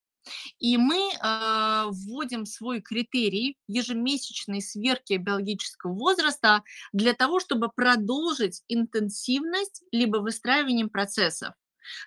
И 0.58 0.76
мы 0.76 1.12
э, 1.12 1.84
вводим 1.90 2.46
свой 2.46 2.80
критерий 2.80 3.56
ежемесячной 3.66 4.62
сверки 4.62 5.14
биологического 5.14 5.92
возраста 5.92 6.62
для 6.92 7.12
того, 7.14 7.40
чтобы 7.40 7.70
продолжить 7.70 8.62
интенсивность 8.68 9.82
либо 9.92 10.18
выстраиванием 10.18 10.88
процессов 10.88 11.54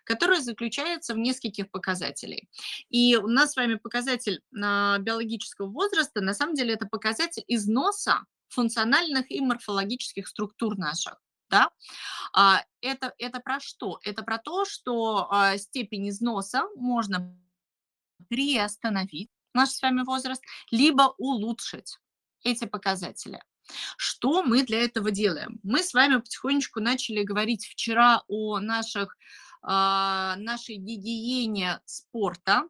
которая 0.06 0.40
заключается 0.40 1.14
в 1.14 1.18
нескольких 1.18 1.70
показателей. 1.70 2.50
И 2.90 3.18
у 3.18 3.28
нас 3.28 3.52
с 3.52 3.56
вами 3.58 3.76
показатель 3.76 4.36
э, 4.40 4.98
биологического 5.00 5.68
возраста, 5.68 6.22
на 6.22 6.34
самом 6.34 6.56
деле 6.56 6.74
это 6.74 6.86
показатель 6.86 7.44
износа 7.48 8.24
функциональных 8.48 9.30
и 9.30 9.42
морфологических 9.42 10.28
структур 10.28 10.78
наших. 10.78 11.22
Да? 11.50 11.70
А, 12.34 12.64
это, 12.82 13.14
это 13.18 13.40
про 13.40 13.60
что? 13.60 14.00
Это 14.04 14.24
про 14.24 14.38
то, 14.38 14.66
что 14.66 15.28
а, 15.30 15.58
степень 15.58 16.10
износа 16.10 16.64
можно 16.76 17.38
приостановить 18.30 19.30
наш 19.54 19.70
с 19.70 19.82
вами 19.82 20.04
возраст, 20.04 20.44
либо 20.72 21.16
улучшить 21.18 21.98
эти 22.44 22.66
показатели. 22.66 23.42
Что 23.98 24.44
мы 24.44 24.64
для 24.64 24.82
этого 24.84 25.12
делаем? 25.12 25.60
Мы 25.64 25.82
с 25.82 25.94
вами 25.94 26.18
потихонечку 26.18 26.80
начали 26.80 27.24
говорить 27.24 27.66
вчера 27.66 28.24
о 28.28 28.60
наших, 28.60 29.18
э, 29.64 29.68
нашей 29.68 30.76
гигиене 30.76 31.80
спорта, 31.86 32.68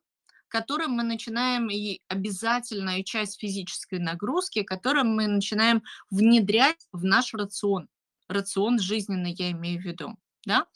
которым 0.47 0.91
мы 0.91 1.03
начинаем 1.03 1.69
и 1.69 1.99
обязательную 2.07 3.03
часть 3.03 3.39
физической 3.39 3.99
нагрузки, 3.99 4.63
которую 4.63 5.05
мы 5.05 5.27
начинаем 5.27 5.83
внедрять 6.09 6.87
в 6.93 7.03
наш 7.03 7.33
рацион. 7.33 7.89
Рацион 8.29 8.79
жизненный 8.79 9.33
я 9.37 9.51
имею 9.51 9.81
в 9.81 9.85
виду. 9.85 10.17
Да? 10.45 10.67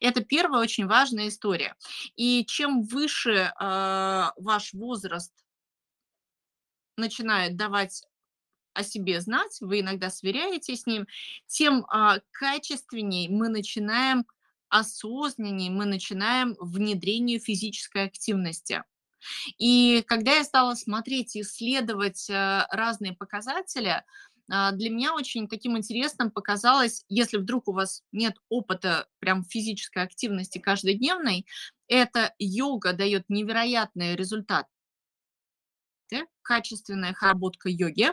Это 0.00 0.24
первая 0.24 0.62
очень 0.62 0.86
важная 0.86 1.28
история. 1.28 1.76
И 2.16 2.44
чем 2.46 2.82
выше 2.82 3.52
э, 3.52 4.30
ваш 4.36 4.72
возраст 4.72 5.32
начинает 6.96 7.56
давать 7.56 8.02
о 8.74 8.82
себе 8.82 9.20
знать, 9.20 9.58
вы 9.60 9.80
иногда 9.80 10.10
сверяетесь 10.10 10.82
с 10.82 10.86
ним, 10.86 11.06
тем 11.46 11.84
а, 11.88 12.20
качественнее 12.30 13.28
мы 13.28 13.48
начинаем 13.48 14.24
осознаннее 14.68 15.70
мы 15.70 15.86
начинаем 15.86 16.54
внедрение 16.60 17.38
физической 17.38 18.04
активности. 18.04 18.84
И 19.58 20.04
когда 20.06 20.36
я 20.36 20.44
стала 20.44 20.74
смотреть 20.74 21.34
и 21.34 21.40
исследовать 21.40 22.30
э, 22.30 22.66
разные 22.70 23.14
показатели, 23.14 24.04
для 24.48 24.90
меня 24.90 25.14
очень 25.14 25.46
таким 25.46 25.76
интересным 25.76 26.30
показалось, 26.30 27.04
если 27.08 27.36
вдруг 27.36 27.68
у 27.68 27.72
вас 27.72 28.02
нет 28.12 28.36
опыта 28.48 29.06
прям 29.18 29.44
физической 29.44 30.02
активности 30.02 30.58
каждодневной, 30.58 31.46
это 31.86 32.34
йога 32.38 32.92
дает 32.94 33.24
невероятный 33.28 34.16
результат 34.16 34.66
качественная 36.48 37.12
хработка 37.12 37.68
йоги. 37.68 38.10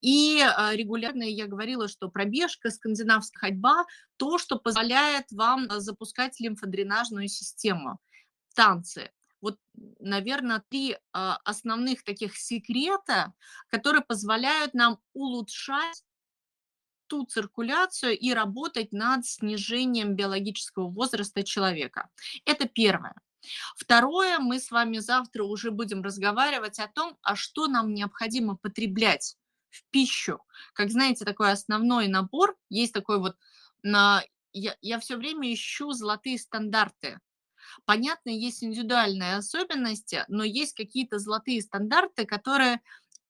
И 0.00 0.40
а, 0.40 0.74
регулярно 0.74 1.24
я 1.24 1.46
говорила, 1.46 1.88
что 1.88 2.08
пробежка, 2.08 2.70
скандинавская 2.70 3.50
ходьба, 3.50 3.84
то, 4.16 4.38
что 4.38 4.58
позволяет 4.58 5.30
вам 5.30 5.68
запускать 5.78 6.40
лимфодренажную 6.40 7.28
систему. 7.28 7.98
Танцы, 8.54 9.10
вот, 9.46 9.60
наверное, 10.00 10.64
три 10.68 10.96
а, 11.12 11.36
основных 11.44 12.02
таких 12.02 12.36
секрета, 12.36 13.32
которые 13.68 14.02
позволяют 14.02 14.74
нам 14.74 14.98
улучшать 15.12 16.02
ту 17.06 17.24
циркуляцию 17.26 18.18
и 18.18 18.32
работать 18.32 18.90
над 18.90 19.24
снижением 19.24 20.16
биологического 20.16 20.88
возраста 20.88 21.44
человека. 21.44 22.08
Это 22.44 22.66
первое. 22.66 23.14
Второе, 23.76 24.40
мы 24.40 24.58
с 24.58 24.72
вами 24.72 24.98
завтра 24.98 25.44
уже 25.44 25.70
будем 25.70 26.02
разговаривать 26.02 26.80
о 26.80 26.88
том, 26.88 27.16
а 27.22 27.36
что 27.36 27.68
нам 27.68 27.94
необходимо 27.94 28.56
потреблять 28.56 29.36
в 29.70 29.84
пищу. 29.92 30.40
Как 30.72 30.90
знаете, 30.90 31.24
такой 31.24 31.52
основной 31.52 32.08
набор, 32.08 32.56
есть 32.68 32.92
такой 32.92 33.20
вот, 33.20 33.36
на, 33.84 34.24
я, 34.52 34.76
я 34.80 34.98
все 34.98 35.16
время 35.16 35.54
ищу 35.54 35.92
золотые 35.92 36.36
стандарты. 36.36 37.20
Понятно, 37.84 38.30
есть 38.30 38.62
индивидуальные 38.62 39.36
особенности, 39.36 40.24
но 40.28 40.44
есть 40.44 40.74
какие-то 40.74 41.18
золотые 41.18 41.60
стандарты, 41.62 42.26
которые, 42.26 42.80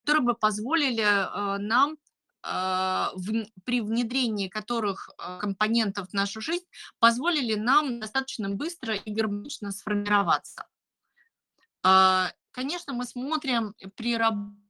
которые 0.05 0.25
бы 0.25 0.35
позволили 0.35 1.03
э, 1.03 1.59
нам 1.59 1.97
э, 2.43 3.07
при 3.65 3.81
внедрении 3.81 4.49
которых 4.49 5.11
э, 5.19 5.39
компонентов 5.41 6.11
в 6.11 6.15
нашу 6.15 6.41
жизнь 6.41 6.67
позволили 6.99 7.55
нам 7.55 8.01
достаточно 8.01 8.49
быстро 8.49 8.95
и 8.95 9.11
гармонично 9.11 9.73
сформироваться. 9.73 10.67
Конечно, 12.51 12.95
мы 12.95 13.05
смотрим 13.05 13.75
при 13.95 14.17
работе 14.17 14.66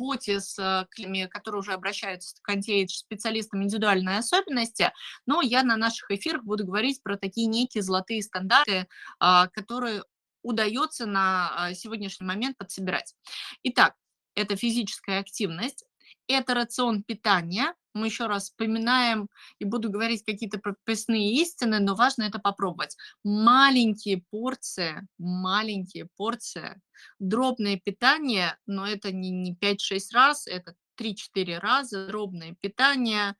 работе 0.00 0.40
с 0.40 0.58
э, 0.58 0.86
клиентами, 0.90 1.26
которые 1.26 1.60
уже 1.60 1.72
обращаются 1.72 2.34
к 2.42 2.48
антиэйдж-специалистам 2.48 3.62
индивидуальные 3.62 4.18
особенности, 4.18 4.92
но 5.26 5.42
я 5.42 5.62
на 5.62 5.76
наших 5.76 6.10
эфирах 6.10 6.44
буду 6.44 6.64
говорить 6.64 7.02
про 7.02 7.16
такие 7.16 7.46
некие 7.46 7.82
золотые 7.82 8.22
стандарты, 8.22 8.86
а, 9.18 9.48
которые 9.48 10.04
удается 10.42 11.06
на 11.06 11.52
а, 11.54 11.74
сегодняшний 11.74 12.26
момент 12.26 12.56
подсобирать. 12.56 13.14
Итак, 13.62 13.94
это 14.34 14.56
физическая 14.56 15.20
активность, 15.20 15.84
это 16.28 16.54
рацион 16.54 17.02
питания. 17.02 17.74
Мы 17.94 18.06
еще 18.06 18.26
раз 18.26 18.44
вспоминаем 18.44 19.28
и 19.58 19.64
буду 19.64 19.90
говорить 19.90 20.24
какие-то 20.24 20.58
прописные 20.58 21.34
истины, 21.34 21.80
но 21.80 21.94
важно 21.94 22.24
это 22.24 22.38
попробовать. 22.38 22.96
Маленькие 23.24 24.22
порции, 24.30 25.06
маленькие 25.18 26.08
порции, 26.16 26.80
дробное 27.18 27.80
питание, 27.82 28.56
но 28.66 28.86
это 28.86 29.12
не, 29.12 29.30
не 29.30 29.54
5-6 29.56 30.12
раз, 30.12 30.46
это 30.46 30.74
3-4 30.98 31.58
раза 31.58 32.06
дробное 32.06 32.54
питание, 32.60 33.34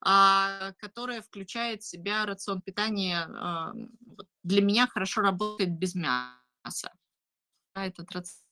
а, 0.00 0.72
которое 0.78 1.22
включает 1.22 1.82
в 1.82 1.88
себя 1.88 2.26
рацион 2.26 2.60
питания. 2.60 3.26
А, 3.28 3.72
для 4.42 4.62
меня 4.62 4.86
хорошо 4.88 5.22
работает 5.22 5.70
без 5.70 5.94
мяса. 5.94 6.92
Этот 7.74 8.10
рацион 8.12 8.49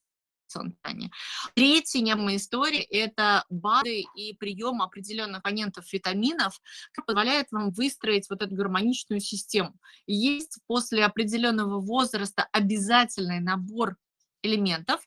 питания. 0.48 1.10
Третья 1.54 2.00
необходимая 2.00 2.36
история– 2.36 2.82
это 2.90 3.44
БАДы 3.48 4.04
и 4.16 4.34
прием 4.34 4.82
определенных 4.82 5.42
компонентов 5.42 5.92
витаминов, 5.92 6.60
который 6.92 7.06
позволяет 7.06 7.46
вам 7.50 7.70
выстроить 7.70 8.28
вот 8.28 8.42
эту 8.42 8.54
гармоничную 8.54 9.20
систему. 9.20 9.74
Есть 10.06 10.58
после 10.66 11.04
определенного 11.04 11.80
возраста 11.80 12.48
обязательный 12.52 13.40
набор 13.40 13.96
элементов. 14.42 15.00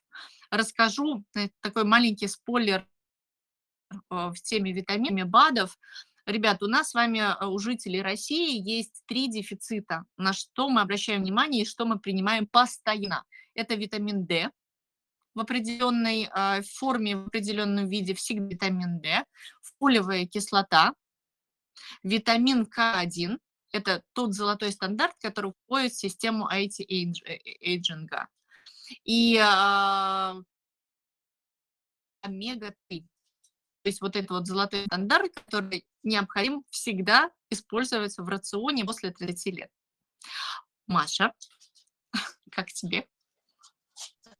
Расскажу 0.50 1.24
э, 1.34 1.48
такой 1.60 1.84
маленький 1.84 2.28
спойлер 2.28 2.86
э, 3.92 3.96
в 4.10 4.34
теме 4.42 4.72
витаминов, 4.72 5.28
БАДов. 5.28 5.78
Ребят, 6.26 6.62
у 6.62 6.66
нас 6.66 6.90
с 6.90 6.94
вами, 6.94 7.18
э, 7.18 7.46
у 7.46 7.58
жителей 7.58 8.02
России, 8.02 8.60
есть 8.60 9.02
три 9.06 9.28
дефицита, 9.28 10.04
на 10.16 10.32
что 10.32 10.68
мы 10.68 10.82
обращаем 10.82 11.22
внимание 11.22 11.62
и 11.62 11.66
что 11.66 11.84
мы 11.86 11.98
принимаем 11.98 12.46
постоянно. 12.46 13.24
Это 13.54 13.74
витамин 13.74 14.24
D, 14.26 14.50
в 15.34 15.40
определенной 15.40 16.28
э, 16.32 16.62
форме, 16.62 17.16
в 17.16 17.26
определенном 17.26 17.88
виде 17.88 18.14
всегда 18.14 18.46
витамин 18.46 19.00
D, 19.00 19.24
фолиевая 19.78 20.26
кислота, 20.26 20.94
витамин 22.02 22.64
К1, 22.64 23.38
это 23.72 24.02
тот 24.12 24.34
золотой 24.34 24.72
стандарт, 24.72 25.16
который 25.20 25.52
входит 25.64 25.92
в 25.92 25.98
систему 25.98 26.48
IT-эйджинга. 26.48 28.28
И 29.04 29.36
э, 29.36 30.42
омега-3. 32.20 33.06
То 33.82 33.88
есть 33.88 34.00
вот 34.00 34.14
этот 34.14 34.30
вот 34.30 34.46
золотой 34.46 34.84
стандарт, 34.84 35.32
который 35.34 35.84
необходим 36.02 36.62
всегда 36.70 37.30
использоваться 37.50 38.22
в 38.22 38.28
рационе 38.28 38.84
после 38.84 39.10
30 39.10 39.54
лет. 39.54 39.70
Маша, 40.86 41.32
как 42.50 42.68
тебе? 42.68 43.08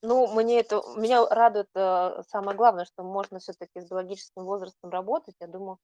Ну, 0.05 0.27
мне 0.35 0.59
это 0.61 0.83
меня 0.97 1.25
радует, 1.29 1.69
э, 1.77 2.23
самое 2.29 2.57
главное, 2.57 2.85
что 2.85 3.05
можно 3.05 3.39
все 3.39 3.53
таки 3.53 3.81
с 3.81 3.89
биологическим 3.89 4.43
возрастом 4.45 4.91
работать. 4.91 5.37
Я 5.39 5.47
думаю, 5.47 5.79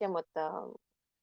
всем 0.00 0.16
это 0.16 0.72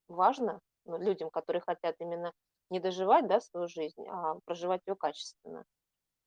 важно, 0.10 0.62
ну, 0.86 0.98
людям, 0.98 1.30
которые 1.32 1.62
хотят 1.62 1.96
именно 2.00 2.34
не 2.70 2.80
доживать, 2.80 3.28
да, 3.28 3.42
свою 3.42 3.68
жизнь, 3.70 4.06
а 4.10 4.36
проживать 4.46 4.82
ее 4.88 4.96
качественно. 4.96 5.66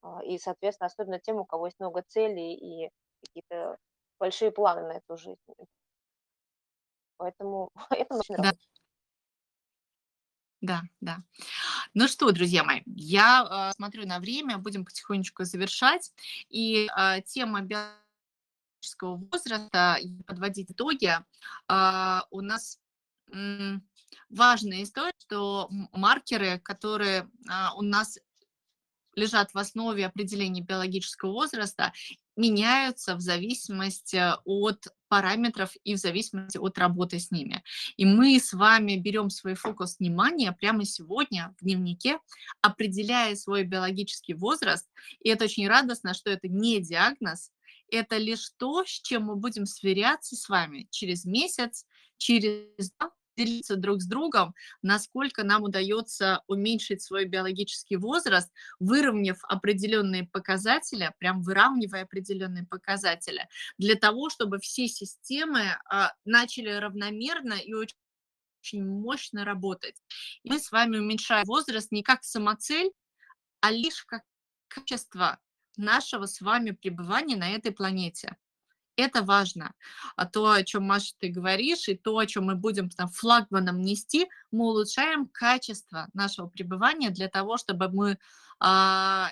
А, 0.02 0.22
и, 0.24 0.38
соответственно, 0.38 0.88
особенно 0.88 1.20
тем, 1.20 1.38
у 1.40 1.46
кого 1.46 1.66
есть 1.66 1.80
много 1.80 2.02
целей 2.08 2.54
и 2.54 2.90
какие-то 3.22 3.78
большие 4.20 4.52
планы 4.52 4.82
на 4.88 4.92
эту 4.98 5.16
жизнь. 5.18 5.40
Поэтому 7.20 7.70
это 7.90 8.14
очень 8.16 8.36
Да. 8.38 8.52
Да, 10.60 10.82
да. 11.00 11.22
Ну 11.94 12.06
что, 12.06 12.30
друзья 12.32 12.64
мои, 12.64 12.82
я 12.86 13.70
э, 13.70 13.74
смотрю 13.76 14.06
на 14.06 14.20
время, 14.20 14.58
будем 14.58 14.84
потихонечку 14.84 15.44
завершать. 15.44 16.12
И 16.50 16.86
э, 16.94 17.22
тема 17.22 17.62
биологического 17.62 19.16
возраста, 19.16 19.98
подводить 20.26 20.70
итоги, 20.70 21.12
э, 21.68 22.20
у 22.30 22.40
нас 22.42 22.78
э, 23.32 23.78
важная 24.28 24.82
история, 24.82 25.14
что 25.18 25.68
маркеры, 25.92 26.58
которые 26.58 27.20
э, 27.20 27.26
у 27.76 27.82
нас 27.82 28.18
лежат 29.14 29.54
в 29.54 29.58
основе 29.58 30.06
определения 30.06 30.60
биологического 30.60 31.32
возраста, 31.32 31.92
меняются 32.36 33.14
в 33.14 33.20
зависимости 33.20 34.20
от 34.44 34.86
параметров 35.08 35.72
и 35.84 35.94
в 35.94 35.98
зависимости 35.98 36.56
от 36.56 36.78
работы 36.78 37.18
с 37.18 37.30
ними. 37.30 37.62
И 37.96 38.04
мы 38.04 38.38
с 38.38 38.52
вами 38.52 38.96
берем 38.96 39.28
свой 39.28 39.54
фокус 39.54 39.98
внимания 39.98 40.52
прямо 40.52 40.84
сегодня 40.84 41.54
в 41.60 41.64
дневнике, 41.64 42.18
определяя 42.62 43.34
свой 43.34 43.64
биологический 43.64 44.34
возраст. 44.34 44.88
И 45.20 45.28
это 45.28 45.44
очень 45.44 45.68
радостно, 45.68 46.14
что 46.14 46.30
это 46.30 46.48
не 46.48 46.80
диагноз, 46.80 47.50
это 47.90 48.18
лишь 48.18 48.50
то, 48.56 48.84
с 48.84 49.00
чем 49.00 49.24
мы 49.24 49.36
будем 49.36 49.66
сверяться 49.66 50.36
с 50.36 50.48
вами 50.48 50.86
через 50.90 51.24
месяц, 51.24 51.84
через 52.16 52.92
делиться 53.44 53.76
друг 53.76 54.02
с 54.02 54.06
другом, 54.06 54.54
насколько 54.82 55.44
нам 55.44 55.62
удается 55.62 56.42
уменьшить 56.46 57.02
свой 57.02 57.24
биологический 57.24 57.96
возраст, 57.96 58.50
выровняв 58.78 59.38
определенные 59.44 60.24
показатели, 60.24 61.12
прям 61.18 61.42
выравнивая 61.42 62.02
определенные 62.02 62.66
показатели, 62.66 63.48
для 63.78 63.94
того, 63.94 64.30
чтобы 64.30 64.58
все 64.58 64.88
системы 64.88 65.78
а, 65.88 66.12
начали 66.24 66.70
равномерно 66.70 67.54
и 67.54 67.72
очень 67.74 67.96
очень 68.62 68.84
мощно 68.84 69.46
работать. 69.46 69.96
И 70.42 70.50
мы 70.50 70.58
с 70.58 70.70
вами 70.70 70.98
уменьшаем 70.98 71.46
возраст 71.46 71.90
не 71.90 72.02
как 72.02 72.22
самоцель, 72.22 72.90
а 73.62 73.70
лишь 73.70 74.04
как 74.04 74.22
качество 74.68 75.38
нашего 75.78 76.26
с 76.26 76.42
вами 76.42 76.72
пребывания 76.72 77.36
на 77.36 77.50
этой 77.52 77.72
планете. 77.72 78.36
Это 79.00 79.22
важно. 79.22 79.72
А 80.16 80.26
то, 80.26 80.50
о 80.50 80.62
чем, 80.62 80.84
Маша, 80.84 81.14
ты 81.18 81.28
говоришь, 81.28 81.88
и 81.88 81.96
то, 81.96 82.18
о 82.18 82.26
чем 82.26 82.44
мы 82.44 82.54
будем 82.54 82.90
там 82.90 83.08
флагманом 83.08 83.80
нести, 83.80 84.28
мы 84.50 84.66
улучшаем 84.66 85.26
качество 85.26 86.08
нашего 86.12 86.48
пребывания 86.48 87.10
для 87.10 87.28
того, 87.28 87.56
чтобы 87.56 87.88
мы 87.88 88.18
а, 88.58 89.30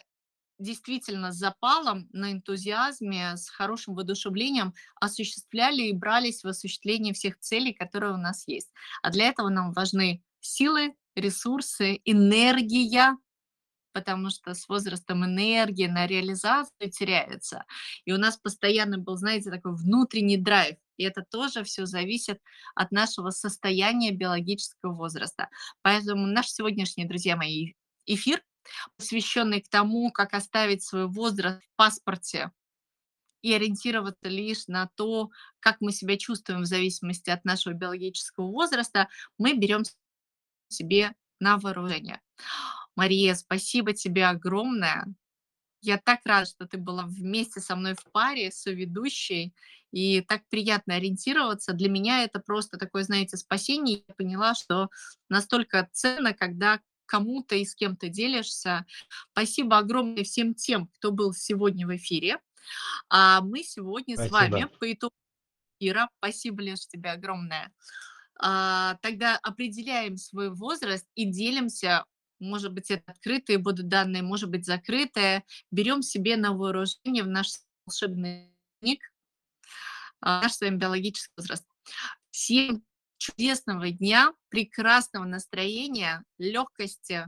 действительно 0.59 1.33
с 1.33 1.37
запалом, 1.37 2.09
на 2.13 2.33
энтузиазме, 2.33 3.37
с 3.37 3.49
хорошим 3.49 3.95
воодушевлением 3.95 4.75
осуществляли 5.01 5.83
и 5.83 5.93
брались 5.93 6.43
в 6.43 6.49
осуществление 6.49 7.15
всех 7.15 7.39
целей, 7.39 7.73
которые 7.73 8.15
у 8.15 8.19
нас 8.19 8.45
есть. 8.47 8.71
А 9.03 9.11
для 9.11 9.29
этого 9.29 9.49
нам 9.51 9.73
важны 9.73 10.23
силы, 10.41 10.95
ресурсы, 11.15 12.01
энергия, 12.05 13.17
потому 13.99 14.31
что 14.31 14.55
с 14.55 14.69
возрастом 14.69 15.25
энергия 15.25 15.89
на 15.89 16.07
реализацию 16.07 16.89
теряется. 16.91 17.65
И 18.05 18.13
у 18.13 18.17
нас 18.17 18.37
постоянно 18.37 18.97
был, 18.97 19.17
знаете, 19.17 19.51
такой 19.51 19.75
внутренний 19.75 20.37
драйв. 20.37 20.77
И 20.97 21.03
это 21.03 21.25
тоже 21.29 21.65
все 21.65 21.85
зависит 21.85 22.41
от 22.77 22.93
нашего 22.93 23.31
состояния 23.31 24.13
биологического 24.13 24.95
возраста. 24.95 25.49
Поэтому 25.83 26.27
наш 26.27 26.49
сегодняшний, 26.49 27.07
друзья 27.07 27.37
мои, 27.37 27.73
эфир, 28.07 28.41
посвященный 28.97 29.63
к 29.63 29.69
тому, 29.69 30.13
как 30.13 30.33
оставить 30.35 30.85
свой 30.85 31.09
возраст 31.09 31.61
в 31.61 31.77
паспорте 31.77 32.53
и 33.43 33.53
ориентироваться 33.53 34.29
лишь 34.29 34.69
на 34.69 34.89
то, 34.95 35.31
как 35.59 35.81
мы 35.81 35.91
себя 35.91 36.17
чувствуем 36.17 36.63
в 36.63 36.67
зависимости 36.67 37.31
от 37.31 37.45
нашего 37.45 37.75
биологического 37.75 38.47
возраста, 38.47 39.09
мы 39.39 39.55
берем 39.55 39.83
себе 40.69 41.15
на 41.41 41.59
вооружение. 41.59 42.21
Мария, 42.99 43.37
спасибо 43.37 43.93
тебе 43.93 44.27
огромное. 44.27 45.07
Я 45.83 45.99
так 45.99 46.19
рада, 46.25 46.47
что 46.47 46.67
ты 46.67 46.79
была 46.79 47.05
вместе 47.05 47.61
со 47.61 47.77
мной 47.77 47.95
в 47.95 48.03
паре, 48.11 48.51
соведущей, 48.51 49.55
и 49.93 50.21
так 50.21 50.43
приятно 50.49 50.97
ориентироваться. 50.97 51.75
Для 51.75 51.89
меня 51.89 52.25
это 52.25 52.41
просто 52.41 52.77
такое, 52.77 53.05
знаете, 53.05 53.37
спасение. 53.37 54.03
Я 54.09 54.15
поняла, 54.15 54.57
что 54.57 54.89
настолько 55.29 55.89
ценно, 55.93 56.35
когда 56.35 56.81
кому-то 57.07 57.55
и 57.55 57.65
с 57.65 57.77
кем 57.77 57.97
то 57.97 58.09
делишься. 58.09 58.85
Спасибо 59.31 59.79
огромное 59.79 60.25
всем 60.25 60.53
тем, 60.55 60.89
кто 60.89 61.13
был 61.13 61.33
сегодня 61.33 61.87
в 61.87 61.95
эфире. 61.95 62.41
А 63.09 63.43
мы 63.43 63.63
сегодня 63.63 64.17
с 64.17 64.29
вами 64.29 64.63
Спасибо. 64.63 64.79
по 64.81 64.93
итогу 64.93 65.15
эфира, 65.79 66.11
спасибо, 66.19 66.63
Леш, 66.63 66.89
тебе 66.89 67.13
огромное, 67.13 67.73
а, 68.41 68.97
тогда 69.03 69.39
определяем 69.41 70.17
свой 70.17 70.51
возраст 70.51 71.07
и 71.15 71.27
делимся 71.27 72.05
может 72.39 72.73
быть, 72.73 72.91
это 72.91 73.11
открытые 73.11 73.59
будут 73.59 73.89
данные, 73.89 74.23
может 74.23 74.51
быть, 74.51 74.65
закрытые. 74.65 75.45
Берем 75.71 76.03
себе 76.03 76.37
на 76.37 76.53
вооружение 76.53 77.23
в 77.23 77.29
наш 77.29 77.49
волшебный 77.87 78.55
дневник 78.81 79.03
а, 80.21 80.43
наш 80.43 80.53
с 80.53 80.61
вами 80.61 80.77
биологический 80.77 81.33
возраст. 81.37 81.67
Всем 82.31 82.85
чудесного 83.19 83.91
дня, 83.91 84.33
прекрасного 84.49 85.25
настроения, 85.25 86.25
легкости. 86.39 87.27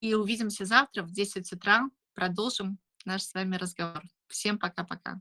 И 0.00 0.14
увидимся 0.14 0.64
завтра 0.64 1.02
в 1.02 1.12
10 1.12 1.52
утра. 1.52 1.88
Продолжим 2.14 2.78
наш 3.04 3.22
с 3.22 3.34
вами 3.34 3.56
разговор. 3.56 4.02
Всем 4.28 4.58
пока-пока. 4.58 5.20